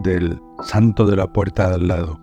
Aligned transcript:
del 0.00 0.40
santo 0.62 1.06
de 1.06 1.16
la 1.16 1.32
puerta 1.32 1.68
de 1.68 1.74
al 1.74 1.88
lado. 1.88 2.20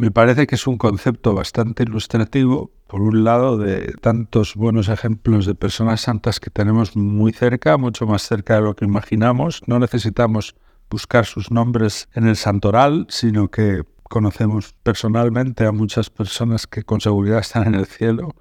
Me 0.00 0.12
parece 0.12 0.46
que 0.46 0.54
es 0.54 0.66
un 0.68 0.78
concepto 0.78 1.34
bastante 1.34 1.82
ilustrativo, 1.82 2.70
por 2.86 3.00
un 3.00 3.24
lado, 3.24 3.58
de 3.58 3.94
tantos 4.00 4.54
buenos 4.54 4.88
ejemplos 4.88 5.44
de 5.44 5.56
personas 5.56 6.02
santas 6.02 6.38
que 6.38 6.50
tenemos 6.50 6.96
muy 6.96 7.32
cerca, 7.32 7.76
mucho 7.76 8.06
más 8.06 8.22
cerca 8.22 8.54
de 8.54 8.62
lo 8.62 8.76
que 8.76 8.84
imaginamos. 8.84 9.62
No 9.66 9.80
necesitamos 9.80 10.54
buscar 10.88 11.26
sus 11.26 11.50
nombres 11.50 12.08
en 12.14 12.28
el 12.28 12.36
santoral, 12.36 13.06
sino 13.08 13.48
que 13.48 13.82
conocemos 14.04 14.74
personalmente 14.84 15.66
a 15.66 15.72
muchas 15.72 16.10
personas 16.10 16.68
que 16.68 16.84
con 16.84 17.00
seguridad 17.00 17.40
están 17.40 17.66
en 17.66 17.74
el 17.74 17.86
cielo. 17.86 18.36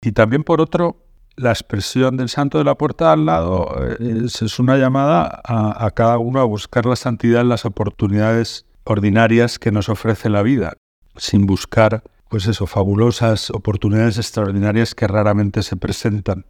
Y 0.00 0.12
también, 0.12 0.44
por 0.44 0.62
otro, 0.62 0.96
la 1.36 1.50
expresión 1.50 2.16
del 2.16 2.28
santo 2.28 2.58
de 2.58 2.64
la 2.64 2.76
puerta 2.76 3.12
al 3.12 3.26
lado 3.26 3.74
eh, 3.98 4.24
es, 4.24 4.58
una 4.58 4.76
llamada 4.76 5.40
a, 5.44 5.90
cada 5.92 6.18
uno 6.18 6.40
a 6.40 6.44
buscar 6.44 6.86
la 6.86 6.96
santidad 6.96 7.42
en 7.42 7.48
las 7.48 7.64
oportunidades 7.64 8.66
ordinarias 8.84 9.58
que 9.58 9.72
nos 9.72 9.88
ofrece 9.88 10.28
la 10.28 10.42
vida, 10.42 10.74
sin 11.16 11.46
buscar, 11.46 12.02
pues 12.28 12.46
eso, 12.46 12.66
fabulosas 12.66 13.50
oportunidades 13.50 14.18
extraordinarias 14.18 14.94
que 14.94 15.06
raramente 15.06 15.62
se 15.62 15.76
presentan. 15.76 16.46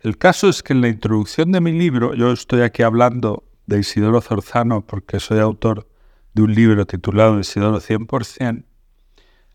El 0.00 0.18
caso 0.18 0.48
es 0.48 0.62
que 0.62 0.74
en 0.74 0.82
la 0.82 0.88
introducción 0.88 1.52
de 1.52 1.60
mi 1.60 1.72
libro, 1.72 2.14
yo 2.14 2.32
estoy 2.32 2.60
aquí 2.60 2.82
hablando 2.82 3.44
de 3.66 3.78
Isidoro 3.78 4.20
Zorzano 4.20 4.86
porque 4.86 5.20
soy 5.20 5.38
autor 5.38 5.88
de 6.34 6.42
un 6.42 6.54
libro 6.54 6.84
titulado 6.86 7.38
Isidoro 7.40 7.80
100%, 7.80 8.64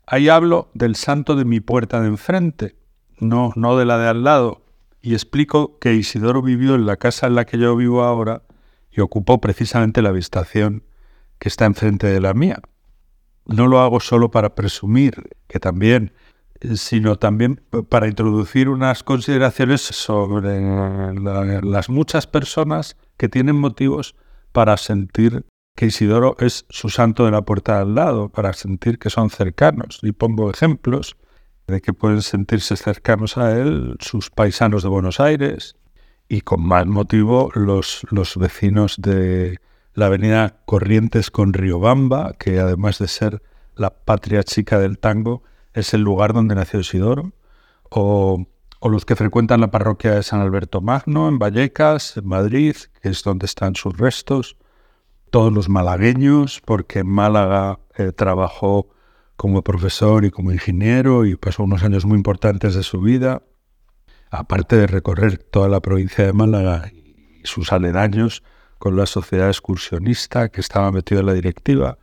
ahí 0.06 0.28
hablo 0.28 0.70
del 0.74 0.96
santo 0.96 1.36
de 1.36 1.44
mi 1.44 1.60
puerta 1.60 2.00
de 2.00 2.08
enfrente, 2.08 2.79
no, 3.20 3.52
no 3.56 3.76
de 3.76 3.84
la 3.84 3.98
de 3.98 4.08
al 4.08 4.24
lado, 4.24 4.62
y 5.02 5.14
explico 5.14 5.78
que 5.78 5.94
Isidoro 5.94 6.42
vivió 6.42 6.74
en 6.74 6.86
la 6.86 6.96
casa 6.96 7.26
en 7.26 7.34
la 7.34 7.46
que 7.46 7.58
yo 7.58 7.74
vivo 7.76 8.02
ahora 8.02 8.42
y 8.90 9.00
ocupó 9.00 9.40
precisamente 9.40 10.02
la 10.02 10.10
habitación 10.10 10.84
que 11.38 11.48
está 11.48 11.64
enfrente 11.64 12.06
de 12.06 12.20
la 12.20 12.34
mía. 12.34 12.60
No 13.46 13.66
lo 13.66 13.80
hago 13.80 14.00
solo 14.00 14.30
para 14.30 14.54
presumir, 14.54 15.36
que 15.48 15.58
también, 15.58 16.12
sino 16.74 17.16
también 17.16 17.62
para 17.88 18.08
introducir 18.08 18.68
unas 18.68 19.02
consideraciones 19.02 19.80
sobre 19.80 21.14
las 21.14 21.88
muchas 21.88 22.26
personas 22.26 22.96
que 23.16 23.28
tienen 23.28 23.56
motivos 23.56 24.14
para 24.52 24.76
sentir 24.76 25.46
que 25.76 25.86
Isidoro 25.86 26.36
es 26.38 26.66
su 26.68 26.90
santo 26.90 27.24
de 27.24 27.30
la 27.30 27.42
puerta 27.42 27.76
de 27.76 27.82
al 27.82 27.94
lado, 27.94 28.28
para 28.28 28.52
sentir 28.52 28.98
que 28.98 29.08
son 29.08 29.30
cercanos. 29.30 30.00
Y 30.02 30.12
pongo 30.12 30.50
ejemplos 30.50 31.16
de 31.70 31.80
que 31.80 31.92
pueden 31.92 32.22
sentirse 32.22 32.76
cercanos 32.76 33.38
a 33.38 33.58
él 33.58 33.96
sus 34.00 34.30
paisanos 34.30 34.82
de 34.82 34.88
Buenos 34.88 35.20
Aires 35.20 35.76
y 36.28 36.42
con 36.42 36.62
más 36.66 36.86
motivo 36.86 37.50
los, 37.54 38.06
los 38.10 38.36
vecinos 38.36 38.96
de 38.98 39.58
la 39.94 40.06
avenida 40.06 40.60
Corrientes 40.66 41.30
con 41.30 41.52
Riobamba, 41.52 42.34
que 42.38 42.60
además 42.60 42.98
de 42.98 43.08
ser 43.08 43.42
la 43.74 43.90
patria 43.90 44.42
chica 44.42 44.78
del 44.78 44.98
tango, 44.98 45.42
es 45.72 45.94
el 45.94 46.02
lugar 46.02 46.32
donde 46.32 46.54
nació 46.54 46.80
Isidoro, 46.80 47.32
o, 47.88 48.46
o 48.78 48.88
los 48.88 49.04
que 49.04 49.16
frecuentan 49.16 49.60
la 49.60 49.70
parroquia 49.70 50.12
de 50.12 50.22
San 50.22 50.40
Alberto 50.40 50.80
Magno 50.80 51.28
en 51.28 51.38
Vallecas, 51.38 52.16
en 52.16 52.28
Madrid, 52.28 52.76
que 53.02 53.08
es 53.08 53.22
donde 53.22 53.46
están 53.46 53.74
sus 53.74 53.96
restos, 53.96 54.56
todos 55.30 55.52
los 55.52 55.68
malagueños, 55.68 56.60
porque 56.64 57.00
en 57.00 57.08
Málaga 57.08 57.80
eh, 57.96 58.12
trabajó 58.12 58.88
como 59.40 59.62
profesor 59.62 60.26
y 60.26 60.30
como 60.30 60.52
ingeniero 60.52 61.24
y 61.24 61.34
pasó 61.34 61.62
unos 61.62 61.82
años 61.82 62.04
muy 62.04 62.18
importantes 62.18 62.74
de 62.74 62.82
su 62.82 63.00
vida, 63.00 63.42
aparte 64.30 64.76
de 64.76 64.86
recorrer 64.86 65.38
toda 65.38 65.66
la 65.66 65.80
provincia 65.80 66.26
de 66.26 66.34
Málaga 66.34 66.92
y 66.92 67.40
sus 67.44 67.72
aledaños 67.72 68.42
con 68.78 68.96
la 68.96 69.06
sociedad 69.06 69.48
excursionista 69.48 70.50
que 70.50 70.60
estaba 70.60 70.92
metido 70.92 71.22
en 71.22 71.26
la 71.26 71.32
directiva. 71.32 71.96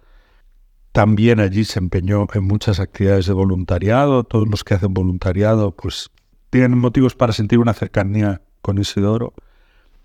También 0.93 1.39
allí 1.39 1.63
se 1.63 1.77
empeñó 1.77 2.25
en 2.33 2.43
muchas 2.43 2.79
actividades 2.79 3.27
de 3.27 3.33
voluntariado. 3.33 4.23
Todos 4.23 4.49
los 4.49 4.63
que 4.63 4.73
hacen 4.73 4.95
voluntariado 4.95 5.75
pues 5.75 6.09
tienen 6.49 6.79
motivos 6.79 7.13
para 7.13 7.33
sentir 7.33 7.59
una 7.59 7.75
cercanía 7.75 8.41
con 8.63 8.79
Isidoro. 8.79 9.35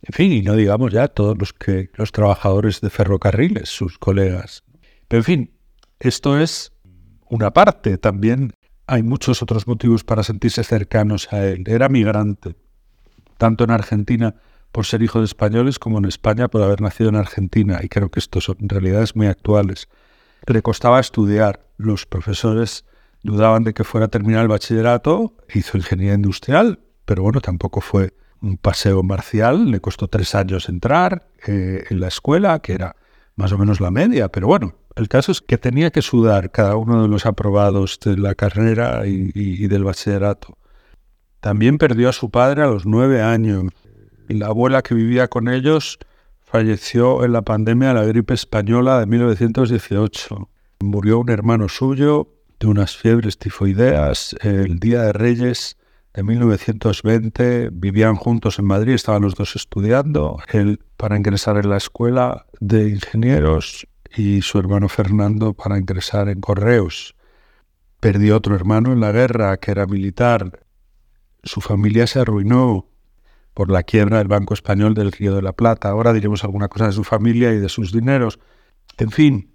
En 0.02 0.12
fin, 0.12 0.32
y 0.32 0.42
no 0.42 0.54
digamos 0.54 0.92
ya 0.92 1.08
todos 1.08 1.38
los 1.38 1.54
que 1.54 1.88
los 1.94 2.12
trabajadores 2.12 2.82
de 2.82 2.90
ferrocarriles, 2.90 3.70
sus 3.70 3.96
colegas. 3.96 4.64
Pero 5.08 5.20
en 5.20 5.24
fin, 5.24 5.50
esto 5.98 6.38
es 6.38 6.71
una 7.32 7.50
parte. 7.52 7.96
También 7.96 8.52
hay 8.86 9.02
muchos 9.02 9.42
otros 9.42 9.66
motivos 9.66 10.04
para 10.04 10.22
sentirse 10.22 10.62
cercanos 10.62 11.32
a 11.32 11.44
él. 11.46 11.64
Era 11.66 11.88
migrante, 11.88 12.56
tanto 13.38 13.64
en 13.64 13.70
Argentina 13.70 14.34
por 14.70 14.84
ser 14.84 15.02
hijo 15.02 15.18
de 15.18 15.24
españoles 15.24 15.78
como 15.78 15.98
en 15.98 16.04
España 16.04 16.48
por 16.48 16.62
haber 16.62 16.82
nacido 16.82 17.08
en 17.08 17.16
Argentina. 17.16 17.80
Y 17.82 17.88
creo 17.88 18.10
que 18.10 18.20
estos 18.20 18.44
son 18.44 18.56
realidades 18.60 19.16
muy 19.16 19.28
actuales. 19.28 19.88
Le 20.46 20.60
costaba 20.60 21.00
estudiar. 21.00 21.66
Los 21.78 22.04
profesores 22.04 22.84
dudaban 23.22 23.64
de 23.64 23.72
que 23.72 23.82
fuera 23.82 24.06
a 24.06 24.10
terminar 24.10 24.42
el 24.42 24.48
bachillerato. 24.48 25.34
Hizo 25.54 25.78
ingeniería 25.78 26.14
industrial, 26.14 26.80
pero 27.06 27.22
bueno, 27.22 27.40
tampoco 27.40 27.80
fue 27.80 28.12
un 28.42 28.58
paseo 28.58 29.02
marcial. 29.02 29.70
Le 29.70 29.80
costó 29.80 30.06
tres 30.06 30.34
años 30.34 30.68
entrar 30.68 31.28
eh, 31.46 31.84
en 31.88 31.98
la 31.98 32.08
escuela, 32.08 32.58
que 32.58 32.74
era 32.74 32.94
más 33.36 33.52
o 33.52 33.58
menos 33.58 33.80
la 33.80 33.90
media, 33.90 34.28
pero 34.28 34.46
bueno, 34.46 34.74
el 34.96 35.08
caso 35.08 35.32
es 35.32 35.40
que 35.40 35.58
tenía 35.58 35.90
que 35.90 36.02
sudar 36.02 36.50
cada 36.50 36.76
uno 36.76 37.02
de 37.02 37.08
los 37.08 37.26
aprobados 37.26 37.98
de 38.04 38.16
la 38.16 38.34
carrera 38.34 39.06
y, 39.06 39.66
del 39.66 39.84
bachillerato. 39.84 40.58
También 41.40 41.78
perdió 41.78 42.08
a 42.08 42.12
su 42.12 42.30
padre 42.30 42.62
a 42.62 42.66
los 42.66 42.86
nueve 42.86 43.22
años. 43.22 43.64
Y 44.28 44.34
la 44.34 44.46
abuela 44.46 44.82
que 44.82 44.94
vivía 44.94 45.28
con 45.28 45.48
ellos 45.48 45.98
falleció 46.40 47.24
en 47.24 47.32
la 47.32 47.42
pandemia 47.42 47.88
de 47.88 47.94
la 47.94 48.04
gripe 48.04 48.34
española 48.34 49.00
de 49.00 49.06
1918. 49.06 50.48
Murió 50.80 51.18
un 51.18 51.30
hermano 51.30 51.68
suyo 51.68 52.28
de 52.60 52.66
unas 52.66 52.96
fiebres 52.96 53.38
tifoideas 53.38 54.36
el 54.40 54.78
Día 54.78 55.02
de 55.02 55.12
Reyes 55.12 55.76
de 56.14 56.22
1920. 56.22 57.70
Vivían 57.72 58.14
juntos 58.14 58.58
en 58.58 58.66
Madrid, 58.66 58.92
estaban 58.92 59.22
los 59.22 59.34
dos 59.34 59.56
estudiando. 59.56 60.38
Él 60.52 60.80
para 60.96 61.16
ingresar 61.16 61.56
en 61.56 61.70
la 61.70 61.78
escuela 61.78 62.46
de 62.60 62.90
ingenieros 62.90 63.86
y 64.16 64.42
su 64.42 64.58
hermano 64.58 64.88
Fernando 64.88 65.54
para 65.54 65.78
ingresar 65.78 66.28
en 66.28 66.40
correos. 66.40 67.14
Perdió 68.00 68.36
otro 68.36 68.54
hermano 68.54 68.92
en 68.92 69.00
la 69.00 69.12
guerra 69.12 69.56
que 69.58 69.70
era 69.70 69.86
militar. 69.86 70.64
Su 71.42 71.60
familia 71.60 72.06
se 72.06 72.20
arruinó 72.20 72.88
por 73.54 73.70
la 73.70 73.82
quiebra 73.82 74.18
del 74.18 74.28
Banco 74.28 74.54
Español 74.54 74.94
del 74.94 75.12
Río 75.12 75.34
de 75.34 75.42
la 75.42 75.52
Plata. 75.52 75.90
Ahora 75.90 76.12
diremos 76.12 76.44
alguna 76.44 76.68
cosa 76.68 76.86
de 76.86 76.92
su 76.92 77.04
familia 77.04 77.52
y 77.52 77.58
de 77.58 77.68
sus 77.68 77.92
dineros. 77.92 78.38
En 78.98 79.10
fin, 79.10 79.50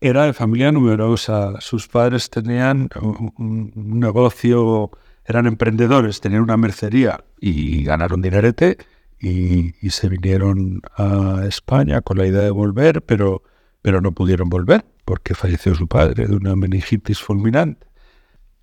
era 0.00 0.24
de 0.24 0.32
familia 0.32 0.72
numerosa. 0.72 1.60
Sus 1.60 1.86
padres 1.88 2.28
tenían 2.30 2.88
un, 3.00 3.72
negocio, 3.76 4.90
eran 5.24 5.46
emprendedores, 5.46 6.20
tenían 6.20 6.42
una 6.42 6.56
mercería 6.56 7.24
y 7.38 7.84
ganaron 7.84 8.20
dinerete 8.20 8.78
y, 9.20 9.74
y 9.84 9.90
se 9.90 10.08
vinieron 10.08 10.82
a 10.96 11.44
España 11.46 12.00
con 12.00 12.18
la 12.18 12.26
idea 12.26 12.42
de 12.42 12.50
volver, 12.50 13.02
pero 13.02 13.42
pero 13.82 14.00
no 14.00 14.12
pudieron 14.12 14.48
volver 14.48 14.84
porque 15.04 15.34
falleció 15.34 15.74
su 15.74 15.88
padre 15.88 16.26
de 16.26 16.36
una 16.36 16.56
meningitis 16.56 17.20
fulminante. 17.20 17.86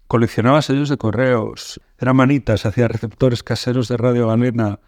Coleccionaba 0.07 0.61
sellos 0.61 0.89
de 0.89 0.97
correos, 0.97 1.79
era 1.99 2.13
manitas, 2.13 2.65
hacía 2.65 2.87
receptores 2.87 3.43
caseros 3.43 3.87
de 3.89 3.97
Radio 3.97 4.29
Galena, 4.29 4.79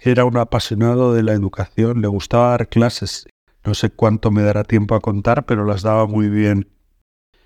era 0.00 0.24
un 0.24 0.36
apasionado 0.36 1.12
de 1.12 1.22
la 1.22 1.32
educación, 1.32 2.00
le 2.00 2.08
gustaba 2.08 2.50
dar 2.50 2.68
clases. 2.68 3.26
No 3.64 3.74
sé 3.74 3.90
cuánto 3.90 4.30
me 4.30 4.42
dará 4.42 4.64
tiempo 4.64 4.94
a 4.94 5.00
contar, 5.00 5.46
pero 5.46 5.64
las 5.64 5.82
daba 5.82 6.06
muy 6.06 6.28
bien. 6.28 6.68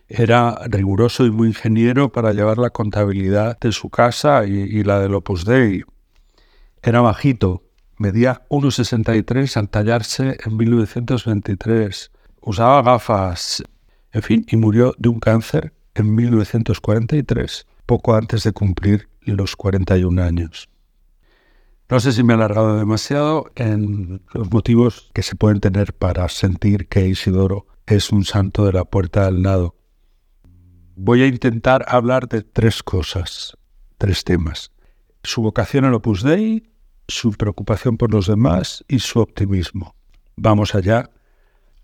Era 0.08 0.58
riguroso 0.68 1.26
y 1.26 1.30
muy 1.30 1.48
ingeniero 1.48 2.10
para 2.10 2.32
llevar 2.32 2.56
la 2.56 2.70
contabilidad 2.70 3.58
de 3.60 3.72
su 3.72 3.90
casa 3.90 4.46
y, 4.46 4.52
y 4.52 4.82
la 4.82 4.98
del 4.98 5.14
Opus 5.14 5.44
Dei. 5.44 5.84
Era 6.82 7.02
bajito, 7.02 7.62
medía 7.98 8.46
1,63 8.48 9.56
al 9.58 9.68
tallarse 9.68 10.38
en 10.44 10.56
1923 10.56 12.10
usaba 12.48 12.80
gafas, 12.80 13.62
en 14.10 14.22
fin, 14.22 14.46
y 14.48 14.56
murió 14.56 14.94
de 14.96 15.10
un 15.10 15.20
cáncer 15.20 15.74
en 15.94 16.14
1943, 16.14 17.66
poco 17.84 18.14
antes 18.14 18.42
de 18.42 18.52
cumplir 18.52 19.06
los 19.20 19.54
41 19.54 20.22
años. 20.22 20.70
No 21.90 22.00
sé 22.00 22.12
si 22.12 22.22
me 22.22 22.32
he 22.32 22.36
alargado 22.36 22.78
demasiado 22.78 23.50
en 23.54 24.22
los 24.32 24.50
motivos 24.50 25.10
que 25.12 25.22
se 25.22 25.36
pueden 25.36 25.60
tener 25.60 25.92
para 25.92 26.26
sentir 26.30 26.88
que 26.88 27.06
Isidoro 27.06 27.66
es 27.86 28.10
un 28.10 28.24
santo 28.24 28.64
de 28.64 28.72
la 28.72 28.86
puerta 28.86 29.26
del 29.26 29.42
lado. 29.42 29.74
Voy 30.96 31.22
a 31.22 31.26
intentar 31.26 31.84
hablar 31.86 32.28
de 32.28 32.40
tres 32.42 32.82
cosas, 32.82 33.58
tres 33.98 34.24
temas. 34.24 34.72
Su 35.22 35.42
vocación 35.42 35.84
al 35.84 35.92
Opus 35.92 36.22
Dei, 36.22 36.70
su 37.08 37.32
preocupación 37.32 37.98
por 37.98 38.10
los 38.10 38.26
demás 38.26 38.86
y 38.88 39.00
su 39.00 39.20
optimismo. 39.20 39.94
Vamos 40.36 40.74
allá. 40.74 41.10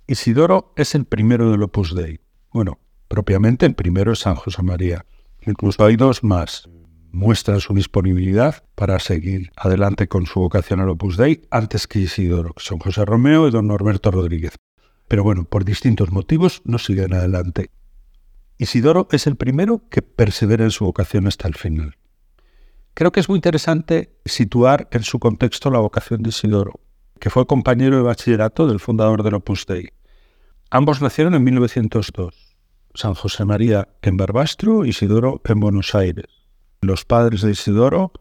Isidoro 0.06 0.74
es 0.76 0.94
el 0.94 1.06
primero 1.06 1.50
del 1.50 1.62
Opus 1.62 1.94
Dei. 1.94 2.20
Bueno, 2.52 2.78
propiamente 3.08 3.64
el 3.64 3.74
primero 3.74 4.12
es 4.12 4.18
San 4.18 4.34
José 4.34 4.62
María. 4.62 5.06
Incluso 5.46 5.82
hay 5.82 5.96
dos 5.96 6.22
más. 6.22 6.68
Muestran 7.10 7.60
su 7.60 7.72
disponibilidad 7.72 8.64
para 8.74 8.98
seguir 8.98 9.50
adelante 9.56 10.06
con 10.06 10.26
su 10.26 10.40
vocación 10.40 10.80
al 10.80 10.90
Opus 10.90 11.16
Dei 11.16 11.46
antes 11.50 11.86
que 11.86 12.00
Isidoro, 12.00 12.52
son 12.58 12.80
José 12.80 13.06
Romeo 13.06 13.48
y 13.48 13.50
don 13.50 13.66
Norberto 13.66 14.10
Rodríguez. 14.10 14.56
Pero 15.08 15.24
bueno, 15.24 15.44
por 15.44 15.64
distintos 15.64 16.12
motivos 16.12 16.60
no 16.66 16.78
siguen 16.78 17.14
adelante. 17.14 17.70
Isidoro 18.58 19.08
es 19.10 19.26
el 19.26 19.36
primero 19.36 19.88
que 19.88 20.02
persevera 20.02 20.64
en 20.64 20.70
su 20.70 20.84
vocación 20.84 21.26
hasta 21.26 21.48
el 21.48 21.54
final. 21.54 21.96
Creo 22.92 23.10
que 23.10 23.20
es 23.20 23.28
muy 23.30 23.36
interesante 23.36 24.18
situar 24.26 24.86
en 24.90 25.02
su 25.02 25.18
contexto 25.18 25.70
la 25.70 25.78
vocación 25.78 26.22
de 26.22 26.28
Isidoro, 26.28 26.78
que 27.18 27.30
fue 27.30 27.46
compañero 27.46 27.96
de 27.96 28.02
bachillerato 28.02 28.66
del 28.66 28.80
fundador 28.80 29.22
del 29.22 29.34
Opus 29.34 29.66
Dei. 29.66 29.90
Ambos 30.70 31.00
nacieron 31.00 31.34
en 31.34 31.44
1902. 31.44 32.56
San 32.94 33.14
José 33.14 33.44
María 33.44 33.88
en 34.02 34.16
Barbastro, 34.16 34.84
Isidoro 34.84 35.40
en 35.44 35.60
Buenos 35.60 35.94
Aires. 35.94 36.26
Los 36.80 37.04
padres 37.04 37.42
de 37.42 37.52
Isidoro 37.52 38.12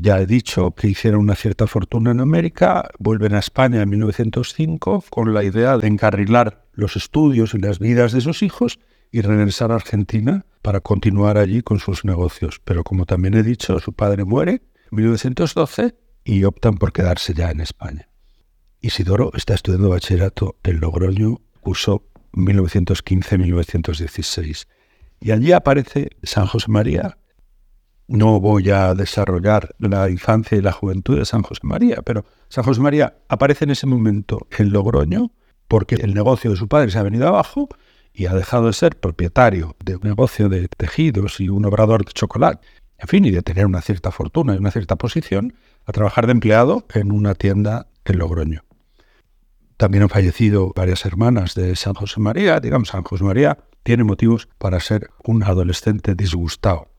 ya 0.00 0.18
he 0.18 0.26
dicho 0.26 0.72
que 0.72 0.88
hicieron 0.88 1.20
una 1.20 1.34
cierta 1.34 1.66
fortuna 1.66 2.10
en 2.10 2.20
América, 2.20 2.88
vuelven 2.98 3.34
a 3.34 3.38
España 3.38 3.82
en 3.82 3.90
1905 3.90 5.04
con 5.10 5.34
la 5.34 5.44
idea 5.44 5.76
de 5.76 5.86
encarrilar 5.86 6.64
los 6.72 6.96
estudios 6.96 7.54
y 7.54 7.58
las 7.58 7.78
vidas 7.78 8.12
de 8.12 8.20
sus 8.20 8.42
hijos 8.42 8.78
y 9.12 9.20
regresar 9.20 9.70
a 9.70 9.76
Argentina 9.76 10.46
para 10.62 10.80
continuar 10.80 11.38
allí 11.38 11.62
con 11.62 11.78
sus 11.78 12.04
negocios. 12.04 12.60
Pero 12.64 12.82
como 12.82 13.04
también 13.04 13.34
he 13.34 13.42
dicho, 13.42 13.78
su 13.78 13.92
padre 13.92 14.24
muere 14.24 14.62
en 14.90 14.96
1912 14.96 15.94
y 16.24 16.44
optan 16.44 16.78
por 16.78 16.92
quedarse 16.92 17.34
ya 17.34 17.50
en 17.50 17.60
España. 17.60 18.08
Isidoro 18.84 19.32
está 19.34 19.54
estudiando 19.54 19.88
bachillerato 19.88 20.56
en 20.62 20.80
Logroño, 20.80 21.40
curso 21.60 22.02
1915-1916. 22.32 24.66
Y 25.20 25.30
allí 25.30 25.52
aparece 25.52 26.10
San 26.22 26.46
José 26.46 26.70
María 26.70 27.16
no 28.06 28.40
voy 28.40 28.70
a 28.70 28.94
desarrollar 28.94 29.74
la 29.78 30.10
infancia 30.10 30.58
y 30.58 30.60
la 30.60 30.72
juventud 30.72 31.18
de 31.18 31.24
San 31.24 31.42
José 31.42 31.60
María, 31.62 32.02
pero 32.02 32.24
San 32.48 32.64
José 32.64 32.80
María 32.80 33.16
aparece 33.28 33.64
en 33.64 33.70
ese 33.70 33.86
momento 33.86 34.46
en 34.58 34.70
Logroño 34.70 35.30
porque 35.68 35.94
el 35.94 36.12
negocio 36.12 36.50
de 36.50 36.56
su 36.56 36.68
padre 36.68 36.90
se 36.90 36.98
ha 36.98 37.02
venido 37.02 37.26
abajo 37.26 37.68
y 38.12 38.26
ha 38.26 38.34
dejado 38.34 38.66
de 38.66 38.74
ser 38.74 38.96
propietario 38.96 39.74
de 39.82 39.96
un 39.96 40.02
negocio 40.02 40.50
de 40.50 40.68
tejidos 40.68 41.40
y 41.40 41.48
un 41.48 41.64
obrador 41.64 42.04
de 42.04 42.12
chocolate, 42.12 42.66
en 42.98 43.08
fin, 43.08 43.24
y 43.24 43.30
de 43.30 43.42
tener 43.42 43.66
una 43.66 43.80
cierta 43.80 44.10
fortuna 44.10 44.54
y 44.54 44.58
una 44.58 44.70
cierta 44.70 44.96
posición, 44.96 45.54
a 45.86 45.92
trabajar 45.92 46.26
de 46.26 46.32
empleado 46.32 46.86
en 46.94 47.10
una 47.10 47.34
tienda 47.34 47.88
en 48.04 48.18
Logroño. 48.18 48.62
También 49.76 50.04
han 50.04 50.08
fallecido 50.08 50.72
varias 50.74 51.04
hermanas 51.04 51.54
de 51.54 51.76
San 51.76 51.94
José 51.94 52.20
María. 52.20 52.60
Digamos, 52.60 52.88
San 52.88 53.02
José 53.02 53.24
María 53.24 53.58
tiene 53.82 54.04
motivos 54.04 54.48
para 54.58 54.80
ser 54.80 55.10
un 55.24 55.42
adolescente 55.42 56.14
disgustado 56.14 56.94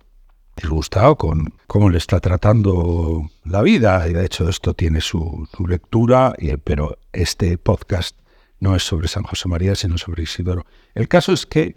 disgustado 0.55 1.17
con 1.17 1.53
cómo 1.67 1.89
le 1.89 1.97
está 1.97 2.19
tratando 2.19 3.29
la 3.43 3.61
vida. 3.61 4.07
Y 4.07 4.13
de 4.13 4.25
hecho 4.25 4.49
esto 4.49 4.73
tiene 4.73 5.01
su, 5.01 5.47
lectura, 5.67 6.33
pero 6.63 6.97
este 7.11 7.57
podcast 7.57 8.17
no 8.59 8.75
es 8.75 8.83
sobre 8.83 9.07
San 9.07 9.23
José 9.23 9.49
María, 9.49 9.75
sino 9.75 9.97
sobre 9.97 10.23
Isidoro. 10.23 10.65
El 10.93 11.07
caso 11.07 11.33
es 11.33 11.45
que 11.45 11.75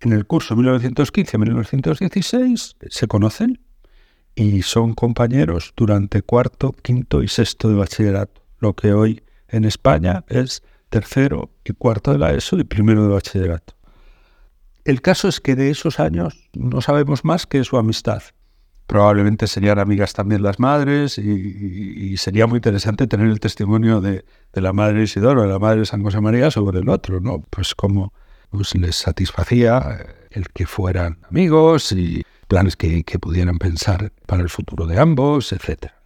en 0.00 0.12
el 0.12 0.26
curso 0.26 0.56
1915-1916 0.56 2.76
se 2.88 3.06
conocen 3.06 3.60
y 4.34 4.62
son 4.62 4.94
compañeros 4.94 5.72
durante 5.76 6.22
cuarto, 6.22 6.72
quinto 6.72 7.22
y 7.22 7.28
sexto 7.28 7.68
de 7.68 7.74
bachillerato, 7.74 8.42
lo 8.58 8.74
que 8.74 8.92
hoy 8.92 9.22
en 9.50 9.64
España 9.64 10.24
es 10.28 10.62
tercero 10.88 11.50
y 11.64 11.72
cuarto 11.72 12.12
de 12.12 12.18
la 12.18 12.32
ESO 12.32 12.58
y 12.58 12.64
primero 12.64 13.02
de 13.04 13.14
bachillerato. 13.14 13.74
El 14.84 15.02
caso 15.02 15.28
es 15.28 15.40
que 15.40 15.56
de 15.56 15.70
esos 15.70 16.00
años 16.00 16.50
no 16.54 16.80
sabemos 16.80 17.24
más 17.24 17.46
que 17.46 17.62
su 17.64 17.76
amistad. 17.76 18.22
Probablemente 18.86 19.46
serían 19.46 19.78
amigas 19.78 20.14
también 20.14 20.42
las 20.42 20.58
madres 20.58 21.16
y, 21.16 22.16
sería 22.16 22.46
muy 22.48 22.56
interesante 22.56 23.06
tener 23.06 23.28
el 23.28 23.38
testimonio 23.38 24.00
de, 24.00 24.24
la 24.52 24.72
madre 24.72 25.04
Isidoro, 25.04 25.42
de 25.42 25.48
la 25.48 25.60
madre 25.60 25.80
de 25.80 25.86
San 25.86 26.02
José 26.02 26.20
María 26.20 26.50
sobre 26.50 26.80
el 26.80 26.88
otro, 26.88 27.20
¿no? 27.20 27.40
Pues 27.50 27.74
cómo 27.76 28.12
pues, 28.50 28.74
les 28.74 28.96
satisfacía 28.96 30.06
el 30.30 30.48
que 30.48 30.66
fueran 30.66 31.18
amigos 31.28 31.92
y 31.92 32.24
planes 32.48 32.74
que, 32.74 33.04
que 33.04 33.20
pudieran 33.20 33.58
pensar 33.58 34.12
para 34.26 34.42
el 34.42 34.48
futuro 34.48 34.86
de 34.86 34.98
ambos, 34.98 35.52
etcétera 35.52 35.99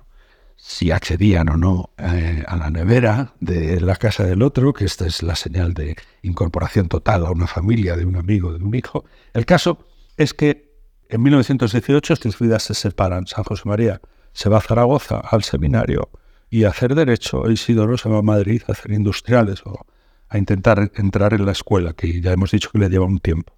si 0.67 0.91
accedían 0.91 1.51
o 1.51 1.59
no 1.59 1.91
eh, 1.99 2.43
a 2.47 2.57
la 2.57 2.71
nevera 2.71 3.35
de 3.39 3.83
la 3.83 3.97
casa 3.97 4.25
del 4.25 4.41
otro, 4.41 4.73
que 4.73 4.87
esta 4.87 5.07
es 5.07 5.23
la 5.23 5.37
señal 5.37 5.75
de 5.75 5.95
incorporación 6.23 6.89
total 6.89 7.27
a 7.27 7.31
una 7.31 7.47
familia, 7.47 7.97
de 7.97 8.07
un 8.07 8.17
amigo, 8.17 8.51
de 8.51 8.65
un 8.65 8.75
hijo. 8.75 9.05
El 9.35 9.45
caso 9.45 9.87
es 10.17 10.33
que 10.33 10.73
en 11.11 11.23
1918 11.23 12.17
sus 12.17 12.39
vidas 12.39 12.63
se 12.63 12.73
separan. 12.73 13.27
San 13.27 13.45
José 13.45 13.65
María 13.67 14.01
se 14.33 14.49
va 14.49 14.57
a 14.57 14.63
Zaragoza 14.63 15.19
al 15.19 15.45
seminario 15.45 16.09
y 16.49 16.65
a 16.65 16.71
hacer 16.71 16.95
derecho. 16.95 17.51
Isidoro 17.51 17.99
se 17.99 18.09
va 18.09 18.21
a 18.21 18.23
Madrid 18.23 18.63
a 18.67 18.73
hacer 18.73 18.93
industriales 18.93 19.61
o 19.67 19.85
a 20.31 20.39
intentar 20.39 20.91
entrar 20.95 21.35
en 21.35 21.45
la 21.45 21.53
escuela, 21.53 21.93
que 21.93 22.23
ya 22.23 22.33
hemos 22.33 22.53
dicho 22.53 22.71
que 22.71 22.79
le 22.79 22.89
lleva 22.89 23.05
un 23.05 23.19
tiempo. 23.19 23.53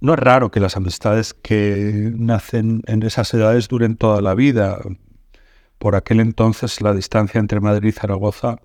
No 0.00 0.14
es 0.14 0.18
raro 0.18 0.50
que 0.50 0.58
las 0.58 0.76
amistades 0.76 1.32
que 1.32 2.10
nacen 2.16 2.82
en 2.88 3.04
esas 3.04 3.32
edades 3.34 3.68
duren 3.68 3.96
toda 3.96 4.20
la 4.20 4.34
vida. 4.34 4.80
Por 5.78 5.94
aquel 5.94 6.20
entonces 6.20 6.80
la 6.80 6.92
distancia 6.92 7.38
entre 7.38 7.60
Madrid 7.60 7.90
y 7.90 7.92
Zaragoza 7.92 8.58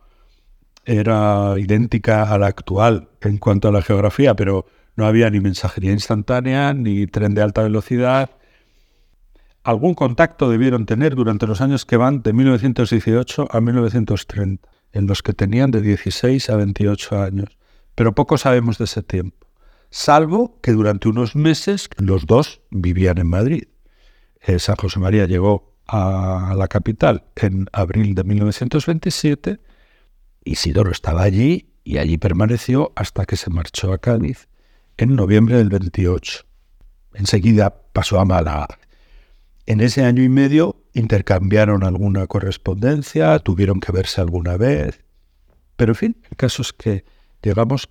era 0.86 1.54
idéntica 1.58 2.24
a 2.24 2.38
la 2.38 2.48
actual 2.48 3.10
en 3.22 3.38
cuanto 3.38 3.68
a 3.68 3.72
la 3.72 3.82
geografía, 3.82 4.36
pero 4.36 4.66
no 4.96 5.06
había 5.06 5.30
ni 5.30 5.40
mensajería 5.40 5.92
instantánea, 5.92 6.74
ni 6.74 7.08
tren 7.08 7.34
de 7.34 7.42
alta 7.42 7.64
velocidad. 7.64 8.32
Algún 9.64 9.94
contacto 9.94 10.50
debieron 10.50 10.86
tener 10.86 11.16
durante 11.16 11.48
los 11.48 11.62
años 11.62 11.86
que 11.86 11.98
van 11.98 12.22
de 12.22 12.34
1918 12.34 13.48
a 13.50 13.62
1930, 13.62 14.68
en 14.92 15.08
los 15.08 15.24
que 15.24 15.34
tenían 15.34 15.72
de 15.72 15.82
16 15.82 16.50
a 16.50 16.58
28 16.58 17.22
años, 17.22 17.58
pero 17.96 18.14
poco 18.14 18.38
sabemos 18.38 18.78
de 18.78 18.86
ese 18.86 19.04
tiempo, 19.04 19.48
salvo 19.90 20.60
que 20.62 20.74
durante 20.74 21.08
unos 21.08 21.36
meses 21.36 21.90
los 21.98 22.26
dos 22.26 22.62
vivían 22.72 23.20
en 23.20 23.28
Madrid. 23.28 23.64
Eh, 24.42 24.60
San 24.60 24.76
José 24.76 25.00
María 25.00 25.26
llegó 25.26 25.73
a 25.88 26.54
la 26.58 26.68
capital 26.68 27.26
en 27.36 27.68
abril 27.72 28.16
de 28.16 28.24
1927. 28.24 29.60
Isidoro 30.44 30.92
estaba 30.92 31.24
allí 31.24 31.74
y 31.84 31.98
allí 31.98 32.18
permaneció 32.18 32.92
hasta 32.96 33.26
que 33.26 33.36
se 33.36 33.50
marchó 33.50 33.94
a 33.94 33.98
Cádiz 33.98 34.48
en 34.98 35.16
noviembre 35.16 35.58
del 35.58 35.70
28. 35.70 36.46
Enseguida 37.14 37.76
pasó 37.94 38.20
a 38.20 38.26
Málaga. 38.26 38.68
En 39.66 39.80
ese 39.80 40.04
año 40.04 40.24
y 40.24 40.30
medio 40.30 40.84
intercambiaron 40.94 41.84
alguna 41.84 42.28
correspondencia, 42.28 43.40
tuvieron 43.40 43.80
que 43.80 43.92
verse 43.92 44.22
alguna 44.22 44.58
vez. 44.58 45.04
Pero 45.76 45.94
en 45.94 45.96
fin, 45.96 46.18
el 46.30 46.38
caso 46.38 46.62
es 46.62 46.74
que 46.74 47.06
llegamos 47.42 47.88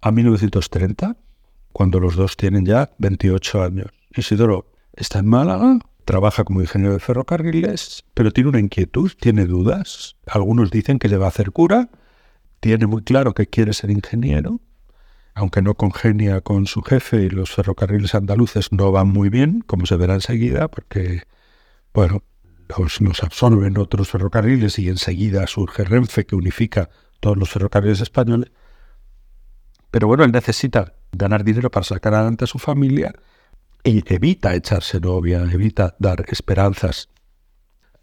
a 0.00 0.12
1930, 0.12 1.16
cuando 1.72 2.00
los 2.00 2.16
dos 2.16 2.36
tienen 2.36 2.64
ya 2.64 2.90
28 2.98 3.62
años. 3.62 3.90
Isidoro 4.16 4.72
está 4.94 5.18
en 5.18 5.26
Málaga, 5.26 5.78
trabaja 6.08 6.42
como 6.44 6.62
ingeniero 6.62 6.94
de 6.94 7.00
ferrocarriles, 7.00 8.02
pero 8.14 8.30
tiene 8.30 8.48
una 8.48 8.60
inquietud, 8.60 9.12
tiene 9.20 9.44
dudas. 9.44 10.16
Algunos 10.26 10.70
dicen 10.70 10.98
que 10.98 11.06
le 11.06 11.18
va 11.18 11.26
a 11.26 11.28
hacer 11.28 11.52
cura, 11.52 11.90
tiene 12.60 12.86
muy 12.86 13.02
claro 13.02 13.34
que 13.34 13.46
quiere 13.46 13.74
ser 13.74 13.90
ingeniero, 13.90 14.58
aunque 15.34 15.60
no 15.60 15.74
congenia 15.74 16.40
con 16.40 16.64
su 16.64 16.80
jefe 16.80 17.24
y 17.24 17.28
los 17.28 17.50
ferrocarriles 17.50 18.14
andaluces 18.14 18.72
no 18.72 18.90
van 18.90 19.08
muy 19.08 19.28
bien, 19.28 19.60
como 19.60 19.84
se 19.84 19.96
verá 19.96 20.14
enseguida, 20.14 20.68
porque, 20.68 21.24
bueno, 21.92 22.22
los, 22.78 23.22
absorben 23.22 23.76
otros 23.76 24.08
ferrocarriles 24.08 24.78
y 24.78 24.88
enseguida 24.88 25.46
surge 25.46 25.84
Renfe 25.84 26.24
que 26.24 26.36
unifica 26.36 26.88
todos 27.20 27.36
los 27.36 27.50
ferrocarriles 27.50 28.00
españoles. 28.00 28.50
Pero 29.90 30.06
bueno, 30.06 30.24
él 30.24 30.32
necesita 30.32 30.94
ganar 31.12 31.44
dinero 31.44 31.70
para 31.70 31.84
sacar 31.84 32.14
adelante 32.14 32.44
a 32.44 32.46
su 32.46 32.58
familia 32.58 33.12
y 33.84 34.02
evita 34.12 34.54
echarse 34.54 35.00
novia, 35.00 35.42
evita 35.42 35.96
dar 35.98 36.24
esperanzas 36.28 37.08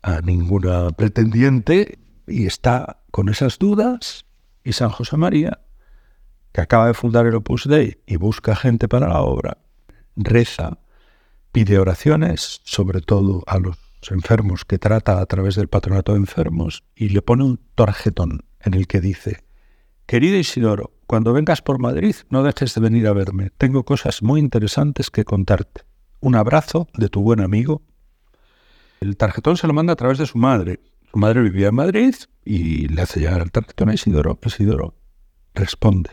a 0.02 0.22
ninguna 0.22 0.90
pretendiente 0.92 2.00
y 2.28 2.46
está 2.46 3.02
con 3.12 3.30
esas 3.30 3.60
dudas 3.60 4.26
y 4.64 4.74
San 4.74 4.90
José 4.90 5.18
María, 5.18 5.62
que 6.52 6.62
acaba 6.62 6.88
de 6.88 6.94
fundar 6.94 7.26
el 7.26 7.36
Opus 7.36 7.68
Dei 7.68 8.02
y 8.06 8.18
busca 8.18 8.56
gente 8.56 8.88
para 8.88 9.08
la 9.08 9.22
obra, 9.22 9.58
reza, 10.16 10.80
pide 11.52 11.80
oraciones, 11.80 12.62
sobre 12.64 13.02
todo 13.02 13.44
a 13.48 13.60
los 13.60 13.78
enfermos 14.10 14.66
que 14.66 14.78
trata 14.78 15.20
a 15.20 15.26
través 15.26 15.56
del 15.56 15.68
patronato 15.68 16.14
de 16.14 16.20
enfermos, 16.20 16.84
y 16.96 17.10
le 17.10 17.22
pone 17.22 17.44
un 17.44 17.60
tarjetón 17.76 18.46
en 18.60 18.74
el 18.74 18.88
que 18.88 19.02
dice, 19.02 19.45
Querido 20.06 20.38
Isidoro, 20.38 20.94
cuando 21.08 21.34
vengas 21.34 21.64
por 21.64 21.80
Madrid, 21.80 22.16
no 22.30 22.44
dejes 22.44 22.76
de 22.76 22.82
venir 22.82 23.08
a 23.08 23.14
verme. 23.14 23.50
Tengo 23.58 23.84
cosas 23.84 24.22
muy 24.22 24.40
interesantes 24.40 25.10
que 25.10 25.26
contarte. 25.26 25.82
Un 26.20 26.36
abrazo 26.36 26.88
de 26.96 27.10
tu 27.10 27.22
buen 27.22 27.42
amigo. 27.42 27.82
El 29.02 29.18
tarjetón 29.18 29.58
se 29.58 29.66
lo 29.66 29.74
manda 29.74 29.94
a 29.94 29.96
través 29.96 30.20
de 30.20 30.28
su 30.28 30.38
madre. 30.38 30.80
Su 31.12 31.18
madre 31.18 31.42
vivía 31.42 31.70
en 31.70 31.76
Madrid 31.76 32.14
y 32.44 32.88
le 32.88 33.02
hace 33.02 33.20
llegar 33.20 33.42
el 33.42 33.52
tarjetón 33.52 33.90
a 33.90 33.96
Isidoro. 33.96 34.40
Isidoro 34.46 34.94
responde. 35.56 36.12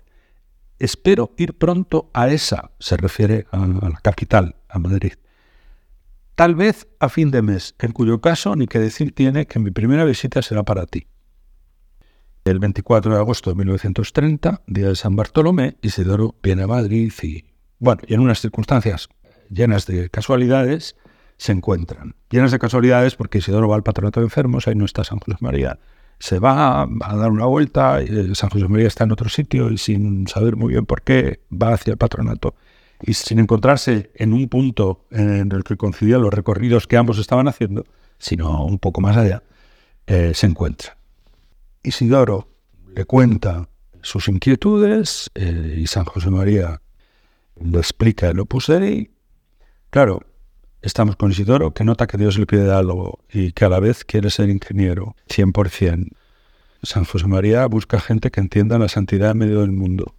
Espero 0.78 1.34
ir 1.36 1.58
pronto 1.58 2.10
a 2.14 2.28
esa, 2.28 2.70
se 2.78 2.96
refiere 2.96 3.46
a, 3.52 3.66
la 3.66 4.00
capital, 4.02 4.56
a 4.70 4.78
Madrid. 4.78 5.12
Tal 6.34 6.54
vez 6.54 6.88
a 6.98 7.10
fin 7.10 7.30
de 7.30 7.42
mes, 7.42 7.74
en 7.78 7.92
cuyo 7.92 8.22
caso 8.22 8.56
ni 8.56 8.66
que 8.66 8.78
decir 8.78 9.14
tiene 9.14 9.46
que 9.46 9.58
mi 9.58 9.70
primera 9.70 10.06
visita 10.06 10.40
será 10.40 10.62
para 10.62 10.86
ti. 10.86 11.06
El 12.44 12.58
24 12.58 13.14
de 13.14 13.20
agosto 13.20 13.50
de 13.50 13.56
1930, 13.56 14.62
día 14.66 14.88
de 14.88 14.96
San 14.96 15.14
Bartolomé, 15.14 15.76
Isidoro 15.80 16.34
viene 16.42 16.64
a 16.64 16.66
Madrid 16.66 17.12
y, 17.22 17.44
bueno, 17.78 18.02
y 18.04 18.14
en 18.14 18.20
unas 18.20 18.40
circunstancias 18.40 19.08
llenas 19.48 19.86
de 19.86 20.10
casualidades, 20.10 20.96
se 21.36 21.52
encuentran. 21.52 22.16
Llenas 22.30 22.50
de 22.50 22.58
casualidades 22.58 23.14
porque 23.14 23.38
Isidoro 23.38 23.68
va 23.68 23.76
al 23.76 23.84
patronato 23.84 24.18
de 24.18 24.26
enfermos, 24.26 24.66
ahí 24.66 24.74
no 24.74 24.84
está 24.84 25.04
San 25.04 25.20
José 25.20 25.38
María. 25.40 25.78
Se 26.18 26.40
va 26.40 26.82
a 26.82 27.16
dar 27.16 27.30
una 27.30 27.46
vuelta, 27.46 28.00
San 28.34 28.50
José 28.50 28.66
María 28.66 28.88
está 28.88 29.04
en 29.04 29.12
otro 29.12 29.28
sitio 29.28 29.70
y 29.70 29.78
sin 29.78 30.26
saber 30.26 30.56
muy 30.56 30.72
bien 30.72 30.84
por 30.84 31.02
qué 31.02 31.40
va 31.50 31.74
hacia 31.74 31.92
el 31.92 31.96
patronato. 31.96 32.56
Y 33.02 33.14
sin 33.14 33.38
encontrarse 33.38 34.10
en 34.16 34.32
un 34.32 34.48
punto 34.48 35.06
en 35.12 35.52
el 35.52 35.62
que 35.62 35.76
coincidían 35.76 36.22
los 36.22 36.34
recorridos 36.34 36.88
que 36.88 36.96
ambos 36.96 37.18
estaban 37.18 37.46
haciendo, 37.46 37.84
sino 38.18 38.64
un 38.64 38.80
poco 38.80 39.00
más 39.00 39.16
allá, 39.16 39.44
eh, 40.08 40.32
se 40.34 40.46
encuentra. 40.46 40.96
Isidoro 41.82 42.48
le 42.94 43.04
cuenta 43.04 43.68
sus 44.02 44.28
inquietudes 44.28 45.30
eh, 45.34 45.76
y 45.78 45.86
San 45.86 46.04
José 46.04 46.30
María 46.30 46.80
le 47.60 47.78
explica 47.78 48.28
el 48.28 48.40
Opus 48.40 48.66
Dei. 48.68 49.10
Claro, 49.90 50.20
estamos 50.80 51.16
con 51.16 51.30
Isidoro 51.30 51.74
que 51.74 51.84
nota 51.84 52.06
que 52.06 52.18
Dios 52.18 52.38
le 52.38 52.46
pide 52.46 52.72
algo 52.72 53.20
y 53.32 53.52
que 53.52 53.64
a 53.64 53.68
la 53.68 53.80
vez 53.80 54.04
quiere 54.04 54.30
ser 54.30 54.48
ingeniero, 54.48 55.16
100%. 55.28 56.08
San 56.82 57.04
José 57.04 57.26
María 57.26 57.66
busca 57.66 58.00
gente 58.00 58.30
que 58.30 58.40
entienda 58.40 58.78
la 58.78 58.88
santidad 58.88 59.32
en 59.32 59.38
medio 59.38 59.60
del 59.60 59.72
mundo. 59.72 60.16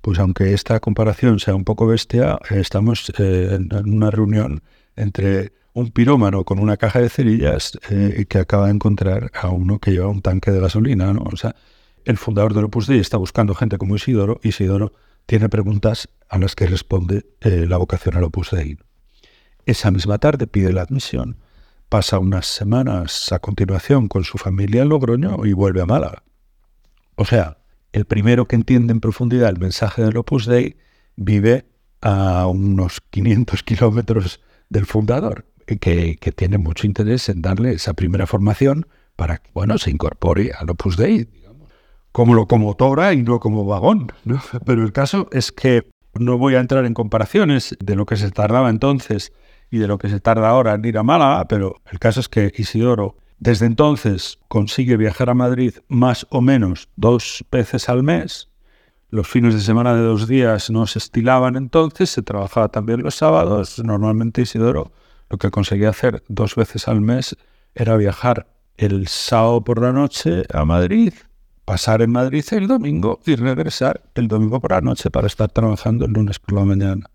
Pues 0.00 0.18
aunque 0.18 0.52
esta 0.52 0.80
comparación 0.80 1.40
sea 1.40 1.54
un 1.54 1.64
poco 1.64 1.86
bestia, 1.86 2.38
estamos 2.50 3.10
eh, 3.18 3.58
en 3.58 3.94
una 3.94 4.10
reunión 4.10 4.62
entre 4.96 5.52
un 5.72 5.90
pirómano 5.90 6.44
con 6.44 6.58
una 6.58 6.76
caja 6.76 7.00
de 7.00 7.08
cerillas 7.08 7.78
eh, 7.90 8.26
que 8.28 8.38
acaba 8.38 8.66
de 8.66 8.72
encontrar 8.72 9.30
a 9.34 9.48
uno 9.48 9.78
que 9.78 9.92
lleva 9.92 10.08
un 10.08 10.22
tanque 10.22 10.50
de 10.50 10.60
gasolina. 10.60 11.12
¿no? 11.12 11.22
O 11.32 11.36
sea, 11.36 11.54
el 12.04 12.16
fundador 12.16 12.54
del 12.54 12.64
Opus 12.64 12.86
Dei 12.86 12.98
está 12.98 13.16
buscando 13.16 13.54
gente 13.54 13.78
como 13.78 13.96
Isidoro 13.96 14.40
Isidoro 14.42 14.92
tiene 15.26 15.48
preguntas 15.48 16.08
a 16.28 16.38
las 16.38 16.54
que 16.54 16.66
responde 16.66 17.26
eh, 17.40 17.66
la 17.68 17.76
vocación 17.76 18.16
al 18.16 18.24
Opus 18.24 18.50
Dei. 18.50 18.78
Esa 19.66 19.90
misma 19.90 20.18
tarde 20.18 20.46
pide 20.46 20.72
la 20.72 20.82
admisión, 20.82 21.36
pasa 21.90 22.18
unas 22.18 22.46
semanas 22.46 23.30
a 23.30 23.38
continuación 23.38 24.08
con 24.08 24.24
su 24.24 24.38
familia 24.38 24.82
en 24.82 24.88
Logroño 24.88 25.44
y 25.44 25.52
vuelve 25.52 25.82
a 25.82 25.86
Málaga. 25.86 26.22
O 27.14 27.26
sea, 27.26 27.58
el 27.92 28.06
primero 28.06 28.48
que 28.48 28.56
entiende 28.56 28.92
en 28.92 29.00
profundidad 29.00 29.50
el 29.50 29.58
mensaje 29.58 30.02
del 30.02 30.16
Opus 30.16 30.46
Dei 30.46 30.78
vive 31.16 31.66
a 32.00 32.46
unos 32.46 33.02
500 33.10 33.62
kilómetros 33.62 34.40
del 34.70 34.86
fundador 34.86 35.44
que, 35.76 36.32
tiene 36.34 36.58
mucho 36.58 36.86
interés 36.86 37.28
en 37.28 37.42
darle 37.42 37.72
esa 37.72 37.92
primera 37.94 38.26
formación 38.26 38.86
para 39.16 39.38
que 39.38 39.50
bueno, 39.52 39.78
se 39.78 39.90
incorpore 39.90 40.52
al 40.58 40.70
Opus 40.70 40.96
Dei, 40.96 41.24
digamos, 41.24 41.68
como 42.12 42.34
locomotora 42.34 43.12
y 43.12 43.22
no 43.22 43.40
como 43.40 43.64
vagón. 43.64 44.12
Pero 44.64 44.82
el 44.82 44.92
caso 44.92 45.28
es 45.32 45.52
que 45.52 45.88
no 46.14 46.38
voy 46.38 46.54
a 46.54 46.60
entrar 46.60 46.84
en 46.84 46.94
comparaciones 46.94 47.76
de 47.80 47.96
lo 47.96 48.06
que 48.06 48.16
se 48.16 48.30
tardaba 48.30 48.70
entonces 48.70 49.32
y 49.70 49.78
de 49.78 49.86
lo 49.86 49.98
que 49.98 50.08
se 50.08 50.20
tarda 50.20 50.48
ahora 50.48 50.74
en 50.74 50.84
ir 50.84 50.98
a 50.98 51.02
Málaga, 51.02 51.46
pero 51.46 51.76
el 51.92 51.98
caso 51.98 52.20
es 52.20 52.28
que 52.28 52.52
Isidoro 52.56 53.16
desde 53.38 53.66
entonces 53.66 54.38
consigue 54.48 54.96
viajar 54.96 55.30
a 55.30 55.34
Madrid 55.34 55.74
más 55.88 56.26
o 56.30 56.40
menos 56.40 56.88
dos 56.96 57.44
veces 57.52 57.88
al 57.88 58.02
mes. 58.02 58.48
Los 59.10 59.28
fines 59.28 59.54
de 59.54 59.60
semana 59.60 59.94
de 59.94 60.02
dos 60.02 60.26
días 60.26 60.70
no 60.70 60.86
se 60.86 60.98
estilaban 60.98 61.56
entonces, 61.56 62.10
se 62.10 62.22
trabajaba 62.22 62.68
también 62.68 63.02
los 63.02 63.14
sábados. 63.14 63.82
Normalmente 63.82 64.42
Isidoro 64.42 64.92
lo 65.30 65.38
que 65.38 65.50
conseguía 65.50 65.90
hacer 65.90 66.22
dos 66.28 66.54
veces 66.54 66.88
al 66.88 67.00
mes 67.00 67.36
era 67.74 67.96
viajar 67.96 68.46
el 68.76 69.08
sábado 69.08 69.62
por 69.62 69.82
la 69.82 69.92
noche 69.92 70.44
a 70.52 70.64
Madrid, 70.64 71.12
pasar 71.64 72.00
en 72.02 72.12
Madrid 72.12 72.44
el 72.52 72.68
domingo 72.68 73.20
y 73.26 73.36
regresar 73.36 74.02
el 74.14 74.28
domingo 74.28 74.60
por 74.60 74.70
la 74.70 74.80
noche 74.80 75.10
para 75.10 75.26
estar 75.26 75.50
trabajando 75.50 76.06
el 76.06 76.12
lunes 76.12 76.38
por 76.38 76.54
la 76.54 76.64
mañana. 76.64 77.10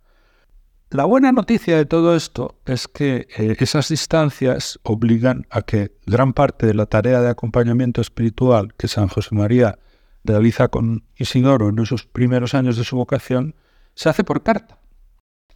La 0.93 1.05
buena 1.05 1.31
noticia 1.31 1.75
de 1.75 1.85
todo 1.85 2.15
esto 2.15 2.59
es 2.67 2.87
que 2.87 3.27
eh, 3.35 3.55
esas 3.57 3.89
distancias 3.89 4.79
obligan 4.83 5.47
a 5.49 5.63
que 5.63 5.97
gran 6.05 6.33
parte 6.33 6.67
de 6.67 6.75
la 6.75 6.85
tarea 6.85 7.19
de 7.19 7.29
acompañamiento 7.29 7.99
espiritual 7.99 8.75
que 8.75 8.87
San 8.87 9.07
José 9.07 9.33
María 9.33 9.79
realiza 10.23 10.67
con 10.67 11.03
Isidoro 11.15 11.69
en 11.69 11.79
esos 11.79 12.05
primeros 12.05 12.53
años 12.53 12.77
de 12.77 12.83
su 12.83 12.95
vocación 12.95 13.55
se 13.95 14.09
hace 14.09 14.23
por 14.23 14.43
carta. 14.43 14.77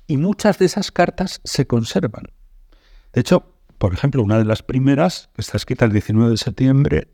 Y 0.08 0.18
muchas 0.18 0.58
de 0.58 0.66
esas 0.66 0.92
cartas 0.92 1.40
se 1.44 1.68
conservan. 1.68 2.24
De 3.18 3.22
hecho, 3.22 3.46
por 3.80 3.96
ejemplo, 3.96 4.22
una 4.22 4.38
de 4.38 4.46
las 4.46 4.62
primeras, 4.62 5.32
que 5.34 5.42
está 5.42 5.58
escrita 5.58 5.86
el 5.86 5.92
19 5.92 6.30
de 6.30 6.38
septiembre, 6.38 7.08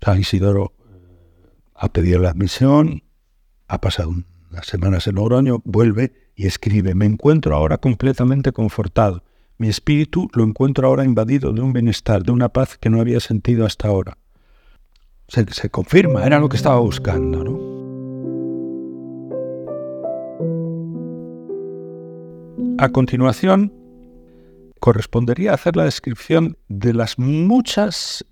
San 0.00 0.18
Isidoro 0.18 0.72
eh, 0.78 1.50
ha 1.74 1.92
pedido 1.92 2.18
la 2.18 2.30
admisión, 2.30 3.02
ha 3.68 3.78
pasado 3.78 4.08
unas 4.08 4.64
semanas 4.64 5.06
en 5.06 5.16
Logroño, 5.16 5.60
vuelve 5.66 6.14
y 6.34 6.46
escribe, 6.46 6.94
me 6.94 7.04
encuentro 7.04 7.54
ahora 7.54 7.76
completamente 7.76 8.52
confortado. 8.52 9.22
Mi 9.58 9.68
espíritu 9.68 10.30
lo 10.32 10.44
encuentro 10.44 10.88
ahora 10.88 11.04
invadido 11.04 11.52
de 11.52 11.60
un 11.60 11.74
bienestar, 11.74 12.22
de 12.22 12.32
una 12.32 12.48
paz 12.48 12.78
que 12.78 12.88
no 12.88 12.98
había 12.98 13.20
sentido 13.20 13.66
hasta 13.66 13.88
ahora. 13.88 14.16
Se, 15.28 15.44
se 15.52 15.68
confirma, 15.68 16.24
era 16.24 16.38
lo 16.38 16.48
que 16.48 16.56
estaba 16.56 16.80
buscando, 16.80 17.44
¿no? 17.44 17.70
A 22.78 22.88
continuación, 22.88 23.74
correspondería 24.80 25.52
hacer 25.52 25.76
la 25.76 25.84
descripción 25.84 26.56
de 26.68 26.94
las 26.94 27.18
muchas 27.18 28.24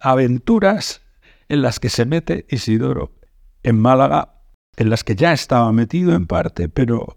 aventuras 0.00 1.02
en 1.48 1.62
las 1.62 1.80
que 1.80 1.88
se 1.88 2.04
mete 2.04 2.46
Isidoro 2.48 3.14
en 3.62 3.80
Málaga, 3.80 4.42
en 4.76 4.90
las 4.90 5.02
que 5.02 5.16
ya 5.16 5.32
estaba 5.32 5.72
metido 5.72 6.14
en 6.14 6.26
parte, 6.26 6.68
pero 6.68 7.16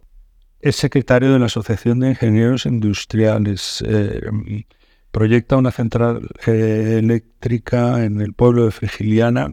es 0.61 0.77
secretario 0.77 1.33
de 1.33 1.39
la 1.39 1.45
Asociación 1.45 1.99
de 1.99 2.09
Ingenieros 2.09 2.65
Industriales. 2.65 3.83
Eh, 3.85 4.65
proyecta 5.11 5.57
una 5.57 5.71
central 5.71 6.29
eléctrica 6.45 8.03
en 8.03 8.21
el 8.21 8.33
pueblo 8.33 8.65
de 8.65 8.71
Frigiliana 8.71 9.51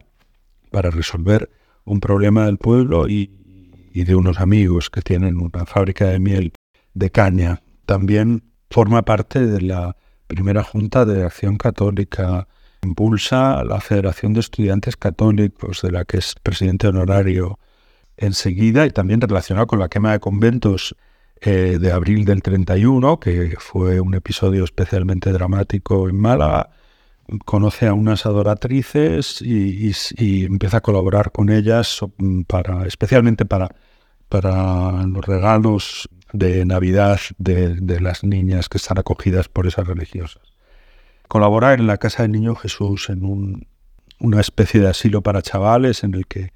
para 0.71 0.91
resolver 0.91 1.51
un 1.85 2.01
problema 2.01 2.47
del 2.47 2.59
pueblo 2.59 3.09
y 3.09 3.31
de 3.93 4.15
unos 4.15 4.39
amigos 4.41 4.91
que 4.91 5.01
tienen 5.01 5.39
una 5.39 5.65
fábrica 5.65 6.07
de 6.07 6.19
miel 6.19 6.53
de 6.93 7.11
caña. 7.11 7.63
También 7.87 8.43
forma 8.71 9.03
parte 9.03 9.47
de 9.47 9.61
la 9.61 9.97
primera 10.27 10.63
Junta 10.63 11.05
de 11.05 11.25
Acción 11.25 11.57
Católica, 11.57 12.49
impulsa 12.83 13.65
la 13.65 13.81
Federación 13.81 14.33
de 14.33 14.41
Estudiantes 14.41 14.97
Católicos, 14.97 15.83
de 15.83 15.93
la 15.93 16.05
que 16.05 16.19
es 16.19 16.35
presidente 16.43 16.89
honorario 16.89 17.59
enseguida, 18.17 18.87
y 18.87 18.91
también 18.91 19.21
relacionado 19.21 19.67
con 19.67 19.79
la 19.79 19.89
quema 19.89 20.13
de 20.13 20.21
conventos 20.21 20.97
eh, 21.41 21.79
de 21.81 21.93
abril 21.93 22.25
del 22.25 22.43
31, 22.43 23.21
que 23.21 23.57
fue 23.59 24.01
un 24.01 24.15
episodio 24.15 24.65
especialmente 24.65 25.33
dramático 25.33 26.09
en 26.09 26.17
Málaga. 26.17 26.71
Conoce 27.45 27.89
a 27.89 27.95
unas 27.95 28.25
adoratrices 28.25 29.43
y, 29.43 29.93
empieza 30.45 30.79
a 30.79 30.81
colaborar 30.81 31.33
con 31.33 31.51
ellas 31.51 32.01
para, 32.47 32.87
especialmente 32.87 33.45
para, 33.45 33.75
para 34.29 35.03
los 35.07 35.25
regalos 35.27 36.09
de 36.33 36.65
Navidad 36.65 37.21
de, 37.39 38.01
las 38.01 38.25
niñas 38.25 38.69
que 38.69 38.79
están 38.79 38.99
acogidas 38.99 39.49
por 39.49 39.67
esas 39.67 39.87
religiosas. 39.87 40.43
Colaborar 41.29 41.81
en 41.81 41.87
la 41.87 41.99
Casa 41.99 42.23
del 42.23 42.33
Niño 42.33 42.55
Jesús, 42.55 43.09
en 43.11 43.67
una 44.21 44.41
especie 44.41 44.81
de 44.81 44.89
asilo 44.89 45.23
para 45.23 45.43
chavales 45.43 46.05
en 46.05 46.15
el 46.15 46.27
que, 46.27 46.53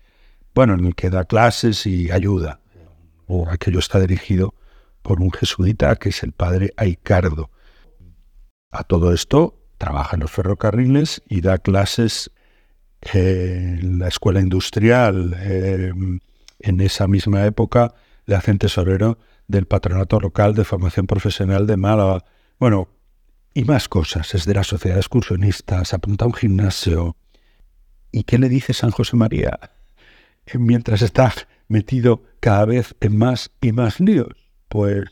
bueno, 0.54 0.74
en 0.74 0.84
el 0.86 0.94
que 0.94 1.10
da 1.10 1.24
clases 1.24 1.86
y 1.86 2.10
ayuda. 2.10 2.60
O 3.26 3.48
aquello 3.48 3.78
está 3.78 4.00
dirigido 4.00 4.54
por 5.02 5.20
un 5.20 5.32
jesuita 5.32 5.96
que 5.96 6.10
es 6.10 6.22
el 6.22 6.32
padre 6.32 6.72
Aicardo. 6.76 7.50
A 8.70 8.84
todo 8.84 9.12
esto 9.12 9.56
trabaja 9.78 10.16
en 10.16 10.20
los 10.20 10.30
ferrocarriles 10.30 11.22
y 11.28 11.40
da 11.40 11.58
clases 11.58 12.30
en 13.00 13.98
la 13.98 14.08
escuela 14.08 14.40
industrial. 14.40 15.34
Eh, 15.38 15.92
en 16.60 16.80
esa 16.80 17.08
misma 17.08 17.46
época 17.46 17.94
le 18.26 18.36
hacen 18.36 18.58
tesorero 18.58 19.18
del 19.50 19.66
Patronato 19.66 20.20
Local 20.20 20.54
de 20.54 20.64
Formación 20.64 21.06
Profesional 21.06 21.66
de 21.66 21.76
Málaga. 21.76 22.24
Bueno, 22.58 22.88
y 23.52 23.64
más 23.64 23.88
cosas. 23.88 24.34
Es 24.34 24.46
de 24.46 24.54
la 24.54 24.64
Sociedad 24.64 24.96
de 24.96 25.00
Excursionistas, 25.00 25.92
apunta 25.92 26.24
a 26.24 26.28
un 26.28 26.34
gimnasio. 26.34 27.16
¿Y 28.12 28.24
qué 28.24 28.38
le 28.38 28.48
dice 28.48 28.72
San 28.72 28.90
José 28.90 29.16
María? 29.16 29.58
mientras 30.58 31.02
está 31.02 31.32
metido 31.68 32.22
cada 32.40 32.64
vez 32.64 32.94
en 33.00 33.16
más 33.16 33.50
y 33.60 33.72
más 33.72 34.00
líos. 34.00 34.34
Pues, 34.68 35.04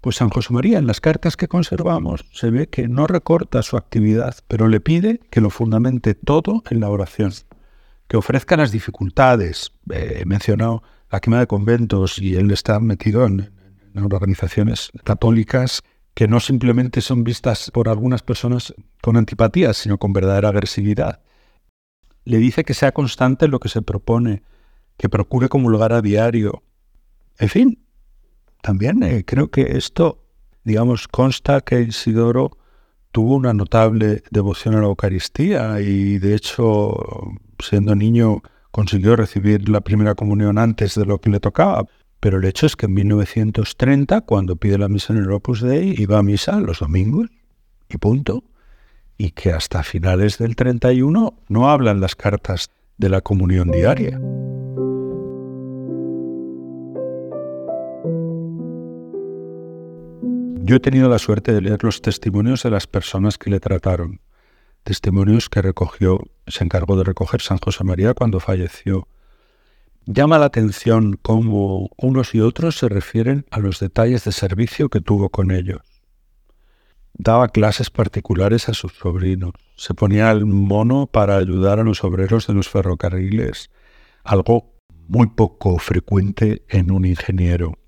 pues 0.00 0.16
San 0.16 0.30
José 0.30 0.52
María 0.52 0.78
en 0.78 0.86
las 0.86 1.00
cartas 1.00 1.36
que 1.36 1.48
conservamos 1.48 2.26
se 2.32 2.50
ve 2.50 2.68
que 2.68 2.88
no 2.88 3.06
recorta 3.06 3.62
su 3.62 3.76
actividad, 3.76 4.36
pero 4.48 4.68
le 4.68 4.80
pide 4.80 5.20
que 5.30 5.40
lo 5.40 5.50
fundamente 5.50 6.14
todo 6.14 6.62
en 6.70 6.80
la 6.80 6.90
oración, 6.90 7.32
que 8.08 8.16
ofrezca 8.16 8.56
las 8.56 8.72
dificultades. 8.72 9.72
Eh, 9.90 10.20
he 10.20 10.24
mencionado 10.26 10.82
la 11.10 11.20
quema 11.20 11.40
de 11.40 11.46
conventos 11.46 12.18
y 12.18 12.36
él 12.36 12.50
está 12.50 12.80
metido 12.80 13.26
en, 13.26 13.52
organizaciones 13.94 14.90
católicas 15.04 15.82
que 16.14 16.26
no 16.26 16.40
simplemente 16.40 17.00
son 17.00 17.22
vistas 17.22 17.70
por 17.72 17.88
algunas 17.88 18.22
personas 18.22 18.74
con 19.00 19.16
antipatía, 19.16 19.72
sino 19.72 19.98
con 19.98 20.12
verdadera 20.12 20.48
agresividad. 20.48 21.20
Le 22.24 22.38
dice 22.38 22.64
que 22.64 22.74
sea 22.74 22.92
constante 22.92 23.46
lo 23.46 23.60
que 23.60 23.68
se 23.68 23.82
propone, 23.82 24.42
que 24.96 25.08
procure 25.08 25.48
comulgar 25.48 25.92
a 25.92 26.02
diario. 26.02 26.64
En 27.38 27.48
fin, 27.48 27.84
también 28.62 29.02
eh, 29.02 29.24
creo 29.24 29.50
que 29.50 29.76
esto, 29.76 30.24
digamos, 30.64 31.06
consta 31.06 31.60
que 31.60 31.82
Isidoro 31.82 32.56
tuvo 33.12 33.36
una 33.36 33.54
notable 33.54 34.24
devoción 34.32 34.74
a 34.74 34.80
la 34.80 34.86
Eucaristía 34.86 35.80
y 35.80 36.18
de 36.18 36.34
hecho, 36.34 36.96
siendo 37.60 37.94
niño, 37.94 38.42
consiguió 38.74 39.14
recibir 39.14 39.68
la 39.68 39.82
primera 39.82 40.16
comunión 40.16 40.58
antes 40.58 40.96
de 40.96 41.06
lo 41.06 41.20
que 41.20 41.30
le 41.30 41.38
tocaba. 41.38 41.86
Pero 42.18 42.38
el 42.38 42.44
hecho 42.44 42.66
es 42.66 42.74
que 42.74 42.86
en 42.86 42.94
1930, 42.94 44.22
cuando 44.22 44.56
pide 44.56 44.78
la 44.78 44.88
misa 44.88 45.12
en 45.12 45.20
el 45.20 45.30
Opus 45.30 45.60
Dei, 45.60 45.94
iba 45.96 46.18
a 46.18 46.24
misa 46.24 46.58
los 46.58 46.80
domingos 46.80 47.30
y 47.88 47.98
punto. 47.98 48.42
Y 49.16 49.30
que 49.30 49.52
hasta 49.52 49.84
finales 49.84 50.38
del 50.38 50.56
31 50.56 51.38
no 51.48 51.70
hablan 51.70 52.00
las 52.00 52.16
cartas 52.16 52.68
de 52.98 53.10
la 53.10 53.20
comunión 53.20 53.70
diaria. 53.70 54.18
Yo 60.64 60.74
he 60.74 60.80
tenido 60.80 61.08
la 61.08 61.20
suerte 61.20 61.52
de 61.52 61.60
leer 61.60 61.84
los 61.84 62.02
testimonios 62.02 62.64
de 62.64 62.70
las 62.70 62.88
personas 62.88 63.38
que 63.38 63.50
le 63.50 63.60
trataron, 63.60 64.18
testimonios 64.84 65.48
que 65.48 65.62
recogió, 65.62 66.20
se 66.46 66.62
encargó 66.62 66.96
de 66.96 67.04
recoger 67.04 67.40
San 67.40 67.58
José 67.58 67.82
María 67.84 68.14
cuando 68.14 68.38
falleció. 68.38 69.08
Llama 70.04 70.38
la 70.38 70.44
atención 70.44 71.18
cómo 71.20 71.88
unos 71.96 72.34
y 72.34 72.40
otros 72.40 72.78
se 72.78 72.90
refieren 72.90 73.46
a 73.50 73.58
los 73.58 73.80
detalles 73.80 74.24
de 74.24 74.32
servicio 74.32 74.90
que 74.90 75.00
tuvo 75.00 75.30
con 75.30 75.50
ellos. 75.50 75.80
Daba 77.14 77.48
clases 77.48 77.90
particulares 77.90 78.68
a 78.68 78.74
sus 78.74 78.92
sobrinos, 78.92 79.52
se 79.76 79.94
ponía 79.94 80.30
el 80.30 80.44
mono 80.44 81.06
para 81.06 81.36
ayudar 81.36 81.78
a 81.78 81.84
los 81.84 82.04
obreros 82.04 82.46
de 82.46 82.54
los 82.54 82.68
ferrocarriles, 82.68 83.70
algo 84.24 84.74
muy 85.08 85.28
poco 85.28 85.78
frecuente 85.78 86.64
en 86.68 86.90
un 86.90 87.06
ingeniero. 87.06 87.78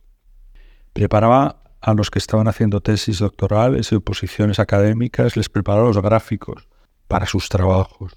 Preparaba 0.93 1.63
a 1.83 1.93
los 1.93 2.11
que 2.11 2.19
estaban 2.19 2.49
haciendo 2.49 2.81
tesis 2.81 3.19
doctorales 3.19 3.93
y 3.93 3.97
oposiciones 3.97 4.59
académicas, 4.59 5.37
les 5.37 5.49
preparaba 5.49 5.89
los 5.89 6.01
gráficos 6.01 6.67
para 7.09 7.27
sus 7.27 7.49
trabajos. 7.49 8.17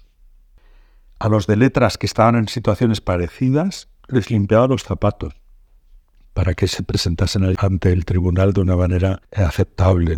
A 1.18 1.28
los 1.28 1.46
de 1.46 1.56
letras 1.56 1.98
que 1.98 2.06
estaban 2.06 2.36
en 2.36 2.48
situaciones 2.48 3.00
parecidas, 3.00 3.88
les 4.08 4.30
limpiaba 4.30 4.66
los 4.66 4.82
zapatos 4.82 5.34
para 6.32 6.54
que 6.54 6.68
se 6.68 6.82
presentasen 6.82 7.54
ante 7.58 7.92
el 7.92 8.04
tribunal 8.04 8.52
de 8.52 8.60
una 8.60 8.76
manera 8.76 9.20
aceptable. 9.34 10.16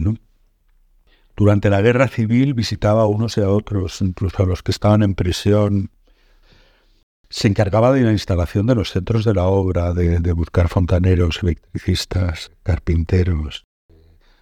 Durante 1.36 1.70
la 1.70 1.80
guerra 1.80 2.08
civil 2.08 2.54
visitaba 2.54 3.02
a 3.02 3.06
unos 3.06 3.36
y 3.38 3.40
a 3.40 3.48
otros, 3.48 4.00
incluso 4.02 4.42
a 4.42 4.46
los 4.46 4.62
que 4.62 4.70
estaban 4.70 5.02
en 5.02 5.14
prisión, 5.14 5.90
se 7.30 7.48
encargaba 7.48 7.92
de 7.92 8.02
la 8.02 8.12
instalación 8.12 8.66
de 8.66 8.74
los 8.74 8.90
centros 8.90 9.24
de 9.24 9.32
la 9.32 9.46
obra, 9.46 9.94
de, 9.94 10.32
buscar 10.32 10.68
fontaneros, 10.68 11.42
electricistas, 11.42 12.52
carpinteros, 12.62 13.64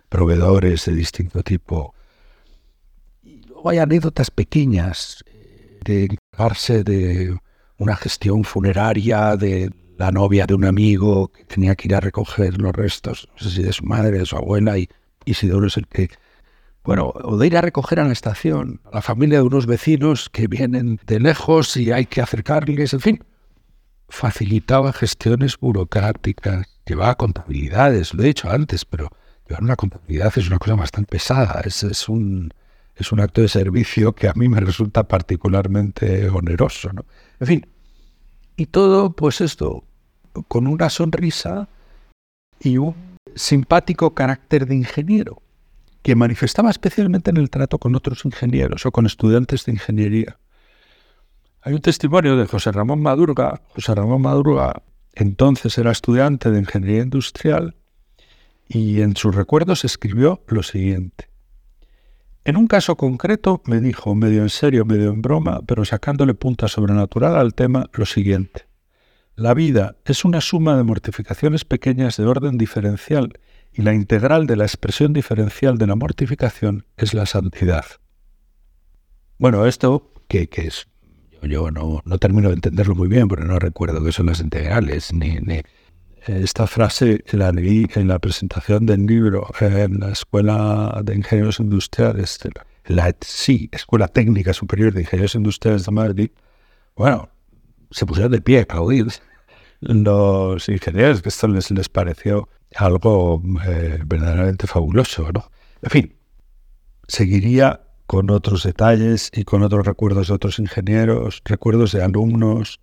proveedores 0.09 0.87
de 0.87 0.95
distinto 0.95 1.43
tipo. 1.45 1.95
Luego 3.61 3.70
hay 3.73 3.79
anécdotas 3.79 4.31
pequeñas 4.31 5.23
de 5.85 6.05
encargarse 6.07 6.83
de 6.83 7.37
una 7.77 7.94
gestión 7.94 8.44
funeraria 8.44 9.37
de 9.37 9.70
la 9.99 10.11
novia 10.11 10.46
de 10.46 10.55
un 10.55 10.64
amigo 10.64 11.29
que 11.29 11.44
tenía 11.44 11.75
que 11.75 11.88
ir 11.88 11.94
a 11.94 12.01
recoger 12.01 12.57
los 12.57 12.73
restos, 12.73 13.29
no 13.35 13.38
sé 13.38 13.57
si 13.57 13.62
de 13.62 13.75
su 13.75 13.85
madre, 13.85 14.18
de 14.18 14.25
su 14.25 14.35
abuela, 14.35 14.79
y 14.79 14.88
Isidoro 15.27 15.66
es 15.66 15.77
el 15.77 15.87
que 15.88 16.09
bueno, 16.85 17.12
o 17.14 17.37
de 17.37 17.49
ir 17.49 17.57
a 17.59 17.61
recoger 17.61 18.01
a 18.01 18.05
la 18.05 18.14
estación 18.14 18.81
a 18.90 18.94
la 18.94 19.03
familia 19.03 19.40
de 19.40 19.44
unos 19.44 19.66
vecinos 19.66 20.31
que 20.31 20.46
vienen 20.46 20.99
de 21.07 21.20
lejos 21.20 21.77
y 21.77 21.92
hay 21.92 22.07
que 22.07 22.23
acercarles, 22.23 22.94
en 22.94 23.01
fin. 23.01 23.25
Facilitaba 24.09 24.94
gestiones 24.94 25.59
burocráticas, 25.59 26.66
llevaba 26.87 27.14
contabilidades, 27.16 28.14
lo 28.14 28.23
he 28.23 28.29
dicho 28.29 28.51
antes, 28.51 28.87
pero 28.87 29.11
llevar 29.46 29.64
una 29.64 29.77
contabilidad 29.77 30.33
es 30.35 30.46
una 30.46 30.59
cosa 30.59 30.77
bastante 30.77 31.11
pesada, 31.11 31.61
es, 31.62 31.83
es, 31.83 32.09
un, 32.09 32.55
es 33.01 33.13
un 33.13 33.21
acto 33.21 33.41
de 33.41 33.49
servicio 33.49 34.15
que 34.15 34.29
a 34.29 34.35
mí 34.35 34.49
me 34.49 34.61
resulta 34.61 35.09
particularmente 35.09 36.29
oneroso. 36.29 36.93
¿no? 36.93 37.05
En 37.41 37.47
fin, 37.47 37.67
y 38.57 38.67
todo, 38.67 39.13
pues 39.13 39.41
esto, 39.41 39.85
con 40.49 40.67
una 40.67 40.91
sonrisa 40.91 41.69
y 42.61 42.77
un 42.77 42.95
simpático 43.35 44.15
carácter 44.15 44.67
de 44.67 44.75
ingeniero 44.75 45.43
que 46.03 46.15
manifestaba 46.15 46.71
especialmente 46.71 47.31
en 47.31 47.39
el 47.39 47.51
trato 47.51 47.79
con 47.79 47.95
otros 47.95 48.25
ingenieros 48.25 48.85
o 48.85 48.93
con 48.93 49.07
estudiantes 49.07 49.65
de 49.65 49.73
ingeniería. 49.73 50.39
Hay 51.63 51.73
un 51.73 51.81
testimonio 51.81 52.37
de 52.37 52.47
José 52.47 52.73
Ramón 52.73 53.03
Madurga. 53.03 53.61
José 53.75 53.95
Ramón 53.95 54.23
Madurga 54.23 54.83
entonces 55.15 55.77
era 55.79 55.91
estudiante 55.91 56.51
de 56.51 56.59
ingeniería 56.59 57.03
industrial 57.03 57.77
y 58.69 59.01
en 59.01 59.17
sus 59.17 59.35
recuerdos 59.35 59.85
escribió 59.85 60.43
lo 60.49 60.63
siguiente. 60.63 61.30
En 62.44 62.57
un 62.57 62.66
caso 62.66 62.96
concreto 62.96 63.62
me 63.66 63.81
dijo, 63.81 64.14
medio 64.14 64.42
en 64.42 64.48
serio, 64.48 64.87
medio 64.87 65.11
en 65.11 65.20
broma, 65.20 65.61
pero 65.66 65.85
sacándole 65.85 66.35
punta 66.35 66.68
sobrenatural 66.68 67.37
al 67.37 67.55
tema, 67.55 67.90
lo 67.92 68.07
siguiente. 68.07 68.66
La 69.37 69.53
vida 69.53 69.96
es 70.07 70.24
una 70.24 70.40
suma 70.40 70.76
de 70.76 70.83
mortificaciones 70.83 71.64
pequeñas 71.64 72.16
de 72.16 72.26
orden 72.26 72.57
diferencial 72.57 73.38
y 73.72 73.83
la 73.83 73.94
integral 73.94 74.46
de 74.46 74.57
la 74.57 74.64
expresión 74.64 75.12
diferencial 75.12 75.79
de 75.79 75.87
la 75.87 75.96
mortificación 75.96 76.87
es 76.96 77.14
la 77.14 77.26
santidad. 77.26 77.85
Bueno, 79.38 79.66
esto 79.66 80.12
que, 80.29 80.48
es, 80.53 80.88
yo, 81.42 81.70
no, 81.70 82.03
termino 82.18 82.48
de 82.48 82.55
entenderlo 82.55 82.94
muy 82.94 83.09
bien 83.09 83.29
porque 83.29 83.44
no 83.44 83.59
recuerdo 83.59 84.03
qué 84.05 84.12
son 84.12 84.26
las 84.26 84.40
integrales, 84.40 85.12
ni, 85.12 85.38
esta 86.38 86.66
frase 86.66 87.25
la 87.33 87.51
leí 87.51 87.87
en 87.95 88.09
la 88.09 88.19
presentación 88.19 88.87
del 88.87 89.07
libro 89.07 89.49
en 89.61 90.01
la 90.01 90.11
Escuela 90.11 91.01
de 91.03 91.14
Ingenieros 91.16 91.61
Industriales, 91.61 92.38
la, 92.87 93.14
sí, 93.21 93.69
Escuela 93.73 94.09
Técnica 94.09 94.53
Superior 94.53 94.93
de 94.93 95.03
Ingenieros 95.03 95.35
Industriales 95.35 95.85
de 95.85 95.93
Madrid. 95.93 96.31
Bueno, 96.97 97.29
se 97.90 98.07
pusieron 98.07 98.33
de 98.33 98.40
pie 98.40 98.66
a 98.69 98.81
oír 98.81 99.07
los 99.81 100.69
ingenieros, 100.69 101.23
que 101.23 101.31
esto 101.31 101.49
les, 101.49 101.71
les 101.71 101.88
pareció 101.88 102.49
algo 102.77 103.43
eh, 103.66 103.99
verdaderamente 104.05 104.66
fabuloso, 104.66 105.31
¿no? 105.33 105.51
En 105.83 105.90
fin, 105.90 106.16
seguiría 107.09 107.81
con 108.07 108.31
otros 108.31 108.64
detalles 108.64 109.31
y 109.35 109.45
con 109.45 109.62
otros 109.62 109.87
recuerdos 109.87 110.29
de 110.29 110.35
otros 110.35 110.59
ingenieros, 110.59 111.43
recuerdos 111.45 111.93
de 111.93 112.03
alumnos, 112.03 112.81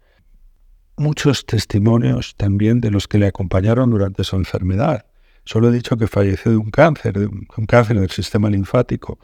muchos 0.97 1.45
testimonios 1.45 2.35
también 2.35 2.81
de 2.81 2.91
los 2.91 3.07
que 3.07 3.19
le 3.19 3.27
acompañaron 3.27 3.89
durante 3.91 4.23
su 4.23 4.35
enfermedad. 4.35 5.05
Solo 5.45 5.69
he 5.69 5.71
dicho 5.71 5.95
que 5.95 6.07
falleció 6.07 6.51
de 6.51 6.57
un 6.57 6.71
cáncer, 6.71 7.17
de 7.17 7.27
un, 7.27 7.65
cáncer 7.67 7.99
del 7.99 8.09
sistema 8.09 8.49
linfático. 8.49 9.19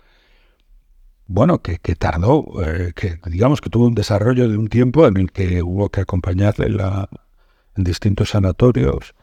Bueno, 1.25 1.62
que, 1.62 1.77
tardó, 1.95 2.45
eh, 2.63 2.93
que 2.95 3.19
digamos 3.25 3.59
que 3.59 3.69
tuvo 3.69 3.88
un 3.88 3.95
desarrollo 3.95 4.47
de 4.47 4.57
un 4.57 4.67
tiempo 4.67 5.07
en 5.07 5.17
el 5.17 5.31
que 5.31 5.62
hubo 5.62 5.89
que 5.89 6.01
acompañarle 6.01 6.67
en 6.67 7.83
distintos 7.83 8.29
sanatorios 8.29 9.15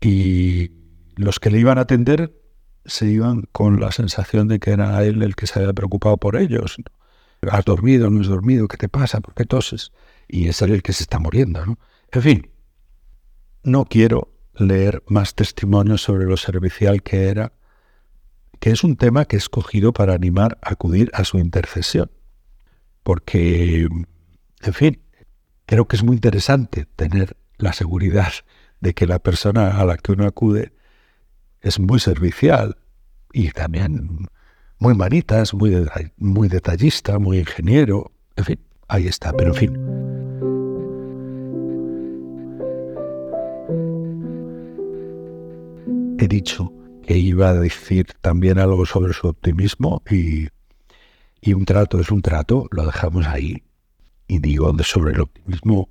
y 0.00 0.70
los 1.16 1.38
que 1.38 1.50
le 1.50 1.58
iban 1.58 1.78
a 1.78 1.82
atender 1.82 2.32
se 2.86 3.06
iban 3.06 3.42
con 3.52 3.80
la 3.80 3.92
sensación 3.92 4.48
de 4.48 4.60
que 4.60 4.70
era 4.70 5.04
él 5.04 5.22
el 5.22 5.36
que 5.36 5.46
se 5.46 5.58
había 5.58 5.72
preocupado 5.74 6.16
por 6.16 6.36
ellos. 6.36 6.76
¿Has 7.42 7.64
dormido? 7.64 8.08
¿No 8.08 8.20
has 8.20 8.28
dormido? 8.28 8.66
¿Qué 8.66 8.76
te 8.76 8.88
pasa? 8.88 9.20
¿Por 9.20 9.34
qué 9.34 9.44
toses? 9.44 9.92
Y 10.26 10.48
es 10.48 10.62
él 10.62 10.72
el 10.72 10.82
que 10.82 10.92
se 10.92 11.02
está 11.02 11.18
muriendo. 11.18 11.64
¿no? 11.66 11.78
En 12.10 12.22
fin, 12.22 12.50
no 13.62 13.84
quiero 13.84 14.32
leer 14.54 15.02
más 15.06 15.34
testimonios 15.34 16.02
sobre 16.02 16.24
lo 16.24 16.36
servicial 16.36 17.02
que 17.02 17.28
era, 17.28 17.52
que 18.60 18.70
es 18.70 18.82
un 18.82 18.96
tema 18.96 19.26
que 19.26 19.36
he 19.36 19.38
escogido 19.38 19.92
para 19.92 20.14
animar 20.14 20.58
a 20.62 20.72
acudir 20.72 21.10
a 21.12 21.24
su 21.24 21.38
intercesión. 21.38 22.10
Porque, 23.02 23.88
en 24.62 24.74
fin, 24.74 25.02
creo 25.66 25.86
que 25.86 25.96
es 25.96 26.02
muy 26.02 26.16
interesante 26.16 26.86
tener 26.96 27.36
la 27.58 27.72
seguridad 27.72 28.32
de 28.80 28.94
que 28.94 29.06
la 29.06 29.18
persona 29.18 29.78
a 29.78 29.84
la 29.84 29.96
que 29.96 30.12
uno 30.12 30.26
acude 30.26 30.72
es 31.60 31.78
muy 31.78 32.00
servicial 32.00 32.78
y 33.32 33.50
también 33.50 34.28
muy 34.78 34.94
manitas, 34.94 35.54
muy, 35.54 35.86
muy 36.16 36.48
detallista, 36.48 37.18
muy 37.18 37.38
ingeniero. 37.38 38.12
En 38.36 38.44
fin, 38.44 38.60
ahí 38.88 39.06
está, 39.06 39.32
pero 39.32 39.50
en 39.50 39.54
fin. 39.54 40.07
He 46.18 46.28
dicho 46.28 46.72
que 47.06 47.16
iba 47.16 47.50
a 47.50 47.54
decir 47.54 48.06
también 48.20 48.58
algo 48.58 48.84
sobre 48.84 49.12
su 49.12 49.28
optimismo 49.28 50.02
y, 50.10 50.48
y 51.40 51.54
un 51.54 51.64
trato 51.64 52.00
es 52.00 52.10
un 52.10 52.20
trato, 52.20 52.68
lo 52.70 52.84
dejamos 52.84 53.26
ahí. 53.26 53.62
Y 54.26 54.40
digo 54.40 54.76
sobre 54.82 55.14
el 55.14 55.20
optimismo 55.22 55.88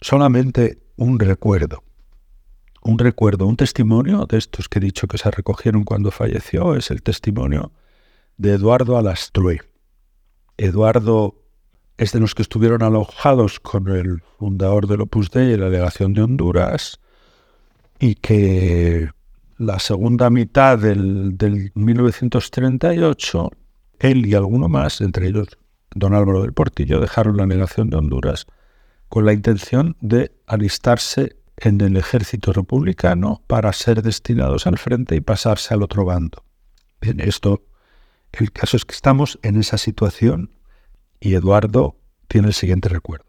solamente 0.00 0.78
un 0.96 1.18
recuerdo. 1.18 1.82
Un 2.82 2.98
recuerdo, 2.98 3.46
un 3.46 3.56
testimonio 3.56 4.26
de 4.26 4.38
estos 4.38 4.68
que 4.68 4.78
he 4.78 4.82
dicho 4.82 5.08
que 5.08 5.18
se 5.18 5.30
recogieron 5.30 5.84
cuando 5.84 6.10
falleció, 6.10 6.76
es 6.76 6.90
el 6.90 7.02
testimonio 7.02 7.72
de 8.36 8.52
Eduardo 8.52 8.96
Alastrue. 8.96 9.60
Eduardo 10.56 11.34
es 11.98 12.12
de 12.12 12.20
los 12.20 12.34
que 12.34 12.42
estuvieron 12.42 12.82
alojados 12.82 13.58
con 13.58 13.88
el 13.88 14.22
fundador 14.38 14.86
del 14.86 15.02
Opus 15.02 15.30
Dei 15.30 15.52
y 15.52 15.56
la 15.56 15.66
delegación 15.66 16.14
de 16.14 16.22
Honduras 16.22 17.00
y 17.98 18.14
que 18.14 19.10
la 19.58 19.78
segunda 19.78 20.30
mitad 20.30 20.78
del, 20.78 21.36
del 21.36 21.72
1938 21.74 23.50
él 23.98 24.26
y 24.26 24.34
alguno 24.34 24.68
más, 24.68 25.00
entre 25.00 25.28
ellos 25.28 25.48
don 25.94 26.14
Álvaro 26.14 26.42
del 26.42 26.52
Portillo, 26.52 27.00
dejaron 27.00 27.36
la 27.36 27.46
negación 27.46 27.90
de 27.90 27.96
Honduras 27.96 28.46
con 29.08 29.24
la 29.24 29.32
intención 29.32 29.96
de 30.00 30.32
alistarse 30.46 31.36
en 31.56 31.80
el 31.80 31.96
ejército 31.96 32.52
republicano 32.52 33.42
para 33.46 33.72
ser 33.72 34.02
destinados 34.02 34.66
al 34.66 34.78
frente 34.78 35.16
y 35.16 35.20
pasarse 35.20 35.72
al 35.72 35.82
otro 35.82 36.04
bando. 36.04 36.44
Bien, 37.00 37.20
esto, 37.20 37.64
el 38.32 38.52
caso 38.52 38.76
es 38.76 38.84
que 38.84 38.94
estamos 38.94 39.38
en 39.42 39.56
esa 39.56 39.78
situación 39.78 40.50
y 41.20 41.34
Eduardo 41.34 41.96
tiene 42.28 42.48
el 42.48 42.54
siguiente 42.54 42.88
recuerdo. 42.88 43.24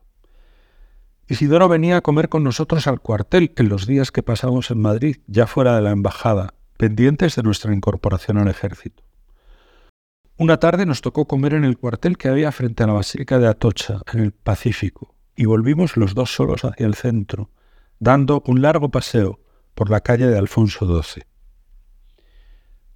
Isidoro 1.30 1.68
venía 1.68 1.98
a 1.98 2.02
comer 2.02 2.30
con 2.30 2.44
nosotros 2.44 2.88
al 2.88 3.02
cuartel 3.02 3.52
en 3.58 3.68
los 3.68 3.86
días 3.86 4.12
que 4.12 4.24
pasamos 4.24 4.72
en 4.72 4.80
Madrid, 4.80 5.18
ya 5.28 5.46
fuera 5.46 5.76
de 5.76 5.82
la 5.82 5.92
embajada, 5.92 6.54
pendientes 6.78 7.36
de 7.36 7.44
nuestra 7.44 7.74
incorporación 7.74 8.38
al 8.38 8.48
ejército. 8.48 9.04
Una 10.38 10.58
tarde 10.58 10.86
nos 10.86 11.02
tocó 11.02 11.28
comer 11.28 11.54
en 11.54 11.66
el 11.66 11.78
cuartel 11.78 12.18
que 12.18 12.30
había 12.30 12.54
frente 12.54 12.84
a 12.84 12.88
la 12.88 12.94
Basílica 12.94 13.40
de 13.40 13.48
Atocha, 13.48 14.00
en 14.13 14.22
el 14.22 14.32
Pacífico, 14.32 15.16
y 15.36 15.46
volvimos 15.46 15.98
los 15.98 16.16
dos 16.16 16.34
solos 16.34 16.63
hacia 16.63 16.86
el 16.86 16.96
centro, 16.96 17.50
dando 18.00 18.42
un 18.46 18.62
largo 18.62 18.90
paseo 18.90 19.42
por 19.76 19.90
la 19.90 20.00
calle 20.00 20.28
de 20.28 20.38
Alfonso 20.38 20.86
XII. 20.86 21.24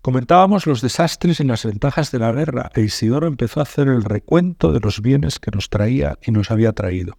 Comentábamos 0.02 0.67
los 0.67 0.82
desastres 0.82 1.41
y 1.41 1.44
las 1.44 1.65
ventajas 1.65 2.12
de 2.12 2.20
la 2.20 2.32
guerra, 2.32 2.72
e 2.76 2.82
Isidoro 2.82 3.28
empezó 3.28 3.60
a 3.60 3.63
hacer 3.63 3.89
el 3.89 4.04
recuento 4.04 4.72
de 4.72 4.80
los 4.80 5.02
bienes 5.02 5.38
que 5.38 5.52
nos 5.52 5.70
traía 5.70 6.17
y 6.26 6.32
nos 6.32 6.50
había 6.50 6.72
traído. 6.72 7.17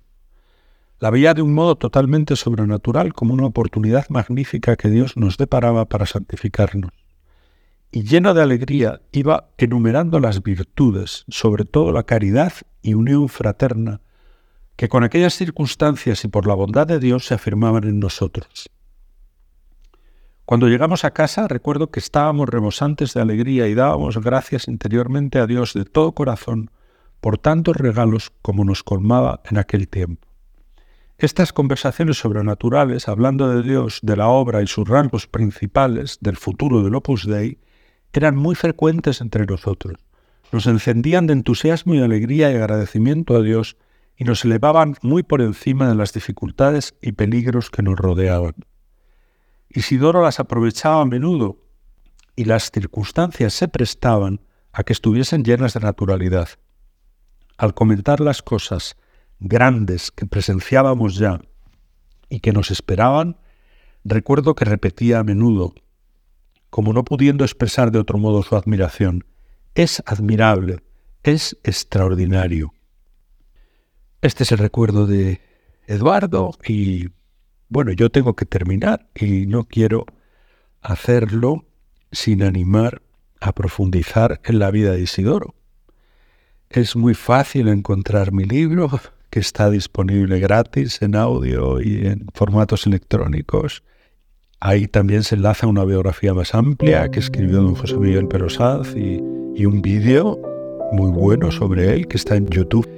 La 1.03 1.11
veía 1.11 1.35
de 1.35 1.43
un 1.43 1.53
modo 1.53 1.75
totalmente 1.75 2.37
sobrenatural 2.37 3.13
como 3.13 3.35
una 3.35 3.47
oportunidad 3.47 4.09
magnífica 4.09 4.77
que 4.77 4.89
Dios 4.89 5.17
nos 5.17 5.37
deparaba 5.37 5.87
para 5.87 6.07
santificarnos 6.07 6.93
y 7.91 8.05
lleno 8.05 8.35
de 8.35 8.43
alegría 8.43 9.01
iba 9.11 9.49
enumerando 9.59 10.21
las 10.21 10.45
virtudes, 10.45 11.25
sobre 11.27 11.65
todo 11.65 11.91
la 11.91 12.05
caridad 12.05 12.53
y 12.83 12.95
unión 12.95 13.29
fraterna, 13.29 14.01
que 14.77 14.89
con 14.89 15.03
aquellas 15.03 15.35
circunstancias 15.35 16.25
y 16.25 16.29
por 16.29 16.47
la 16.47 16.55
bondad 16.55 16.87
de 16.87 17.01
Dios 17.01 17.27
se 17.27 17.35
afirmaban 17.35 17.83
en 17.83 17.99
nosotros. 17.99 18.71
Cuando 20.45 20.69
llegamos 20.69 21.05
a 21.05 21.11
casa 21.11 21.49
recuerdo 21.49 21.91
que 21.91 21.99
estábamos 21.99 22.49
rebosantes 22.49 23.13
de 23.13 23.23
alegría 23.23 23.67
y 23.67 23.75
dábamos 23.75 24.19
gracias 24.19 24.69
interiormente 24.69 25.41
a 25.41 25.49
Dios 25.49 25.75
de 25.75 25.85
todo 25.85 26.13
corazón 26.13 26.71
por 27.21 27.39
tantos 27.39 27.77
regalos 27.77 28.31
como 28.41 28.65
nos 28.65 28.85
colmaba 28.85 29.41
en 29.51 29.59
aquel 29.59 29.89
tiempo. 29.89 30.32
Estas 31.23 31.53
conversaciones 31.53 32.19
sobrenaturales, 32.19 33.07
hablando 33.07 33.49
de 33.49 33.63
Dios, 33.63 34.01
de 34.03 34.17
la 34.17 34.27
obra 34.27 34.61
y 34.61 34.67
sus 34.67 34.89
rangos 34.89 35.29
principales, 35.29 36.19
del 36.21 36.37
futuro 36.37 36.83
del 36.83 36.97
Opus 36.97 37.29
Dei, 37.29 37.61
eran 38.13 38.35
muy 38.35 38.57
frecuentes 38.57 39.21
entre 39.21 39.47
nosotros. 39.47 39.99
Nos 40.51 40.67
encendían 40.67 41.29
de 41.29 41.35
entusiasmo 41.35 41.95
y 41.95 42.01
alegría 42.01 42.51
y 42.51 42.57
agradecimiento 42.57 43.37
a 43.37 43.43
Dios 43.43 43.77
y 44.17 44.25
nos 44.25 44.45
elevaban 44.45 44.97
muy 45.01 45.23
por 45.23 45.43
encima 45.43 45.89
de 45.89 45.95
las 45.95 46.13
dificultades 46.13 46.97
y 47.01 47.13
peligros 47.13 47.71
que 47.71 47.85
nos 47.85 47.97
rodeaban. 47.97 48.57
Isidoro 49.69 50.23
las 50.23 50.41
aprovechaba 50.41 51.03
a 51.03 51.07
menudo 51.07 51.59
y 52.35 52.47
las 52.47 52.73
circunstancias 52.73 53.55
se 53.55 53.69
prestaban 53.69 54.41
a 54.73 54.83
que 54.83 54.93
estuviesen 54.93 55.45
llenas 55.45 55.75
de 55.75 55.81
naturalidad. 55.83 56.49
Al 57.59 57.75
comentar 57.75 58.19
las 58.19 58.43
cosas 58.43 58.97
grandes 59.43 60.11
que 60.11 60.27
presenciábamos 60.27 61.17
ya 61.17 61.41
y 62.29 62.41
que 62.41 62.53
nos 62.53 62.71
esperaban, 62.71 63.37
recuerdo 64.05 64.55
que 64.55 64.65
repetía 64.65 65.19
a 65.19 65.25
menudo, 65.25 65.75
como 66.71 66.93
no 66.93 67.05
pudiendo 67.05 67.45
expresar 67.45 67.91
de 67.91 67.99
otro 67.99 68.19
modo 68.19 68.43
su 68.43 68.57
admiración. 68.57 69.25
Es 69.75 70.03
admirable, 70.07 70.83
es 71.23 71.59
extraordinario. 71.65 72.73
Este 74.21 74.45
es 74.45 74.53
el 74.53 74.59
recuerdo 74.59 75.07
de 75.07 75.41
Eduardo 75.87 76.53
y 76.67 77.09
bueno, 77.69 77.93
yo 77.93 78.11
tengo 78.11 78.37
que 78.37 78.47
terminar 78.47 79.09
y 79.15 79.47
no 79.47 79.65
quiero 79.65 80.07
hacerlo 80.81 81.65
sin 82.13 82.43
animar 82.43 83.03
a 83.41 83.53
profundizar 83.53 84.41
en 84.45 84.59
la 84.59 84.71
vida 84.71 84.93
de 84.93 85.03
Isidoro. 85.03 85.55
Es 86.71 86.97
muy 86.97 87.15
fácil 87.15 87.69
encontrar 87.69 88.33
mi 88.33 88.45
libro, 88.45 88.89
que 89.33 89.41
está 89.41 89.69
disponible 89.69 90.39
gratis 90.39 91.03
en 91.03 91.17
audio 91.17 91.81
y 91.81 92.07
en 92.07 92.27
formatos 92.33 92.87
electrónicos 92.87 93.83
Ahí 94.65 94.87
también 94.87 95.25
se 95.25 95.35
enlaza 95.35 95.67
una 95.67 95.85
biografía 95.85 96.35
más 96.35 96.55
amplia 96.55 97.09
que 97.09 97.19
escribió 97.19 97.63
don 97.63 97.75
José 97.75 97.97
Miguel 97.97 98.29
Perosaz 98.29 98.95
y, 98.95 99.21
y 99.57 99.67
un 99.67 99.83
vídeo 99.83 100.41
muy 100.93 101.11
bueno 101.11 101.51
sobre 101.51 101.93
él 101.93 102.07
que 102.07 102.17
está 102.17 102.37
en 102.37 102.47
YouTube. 102.47 102.89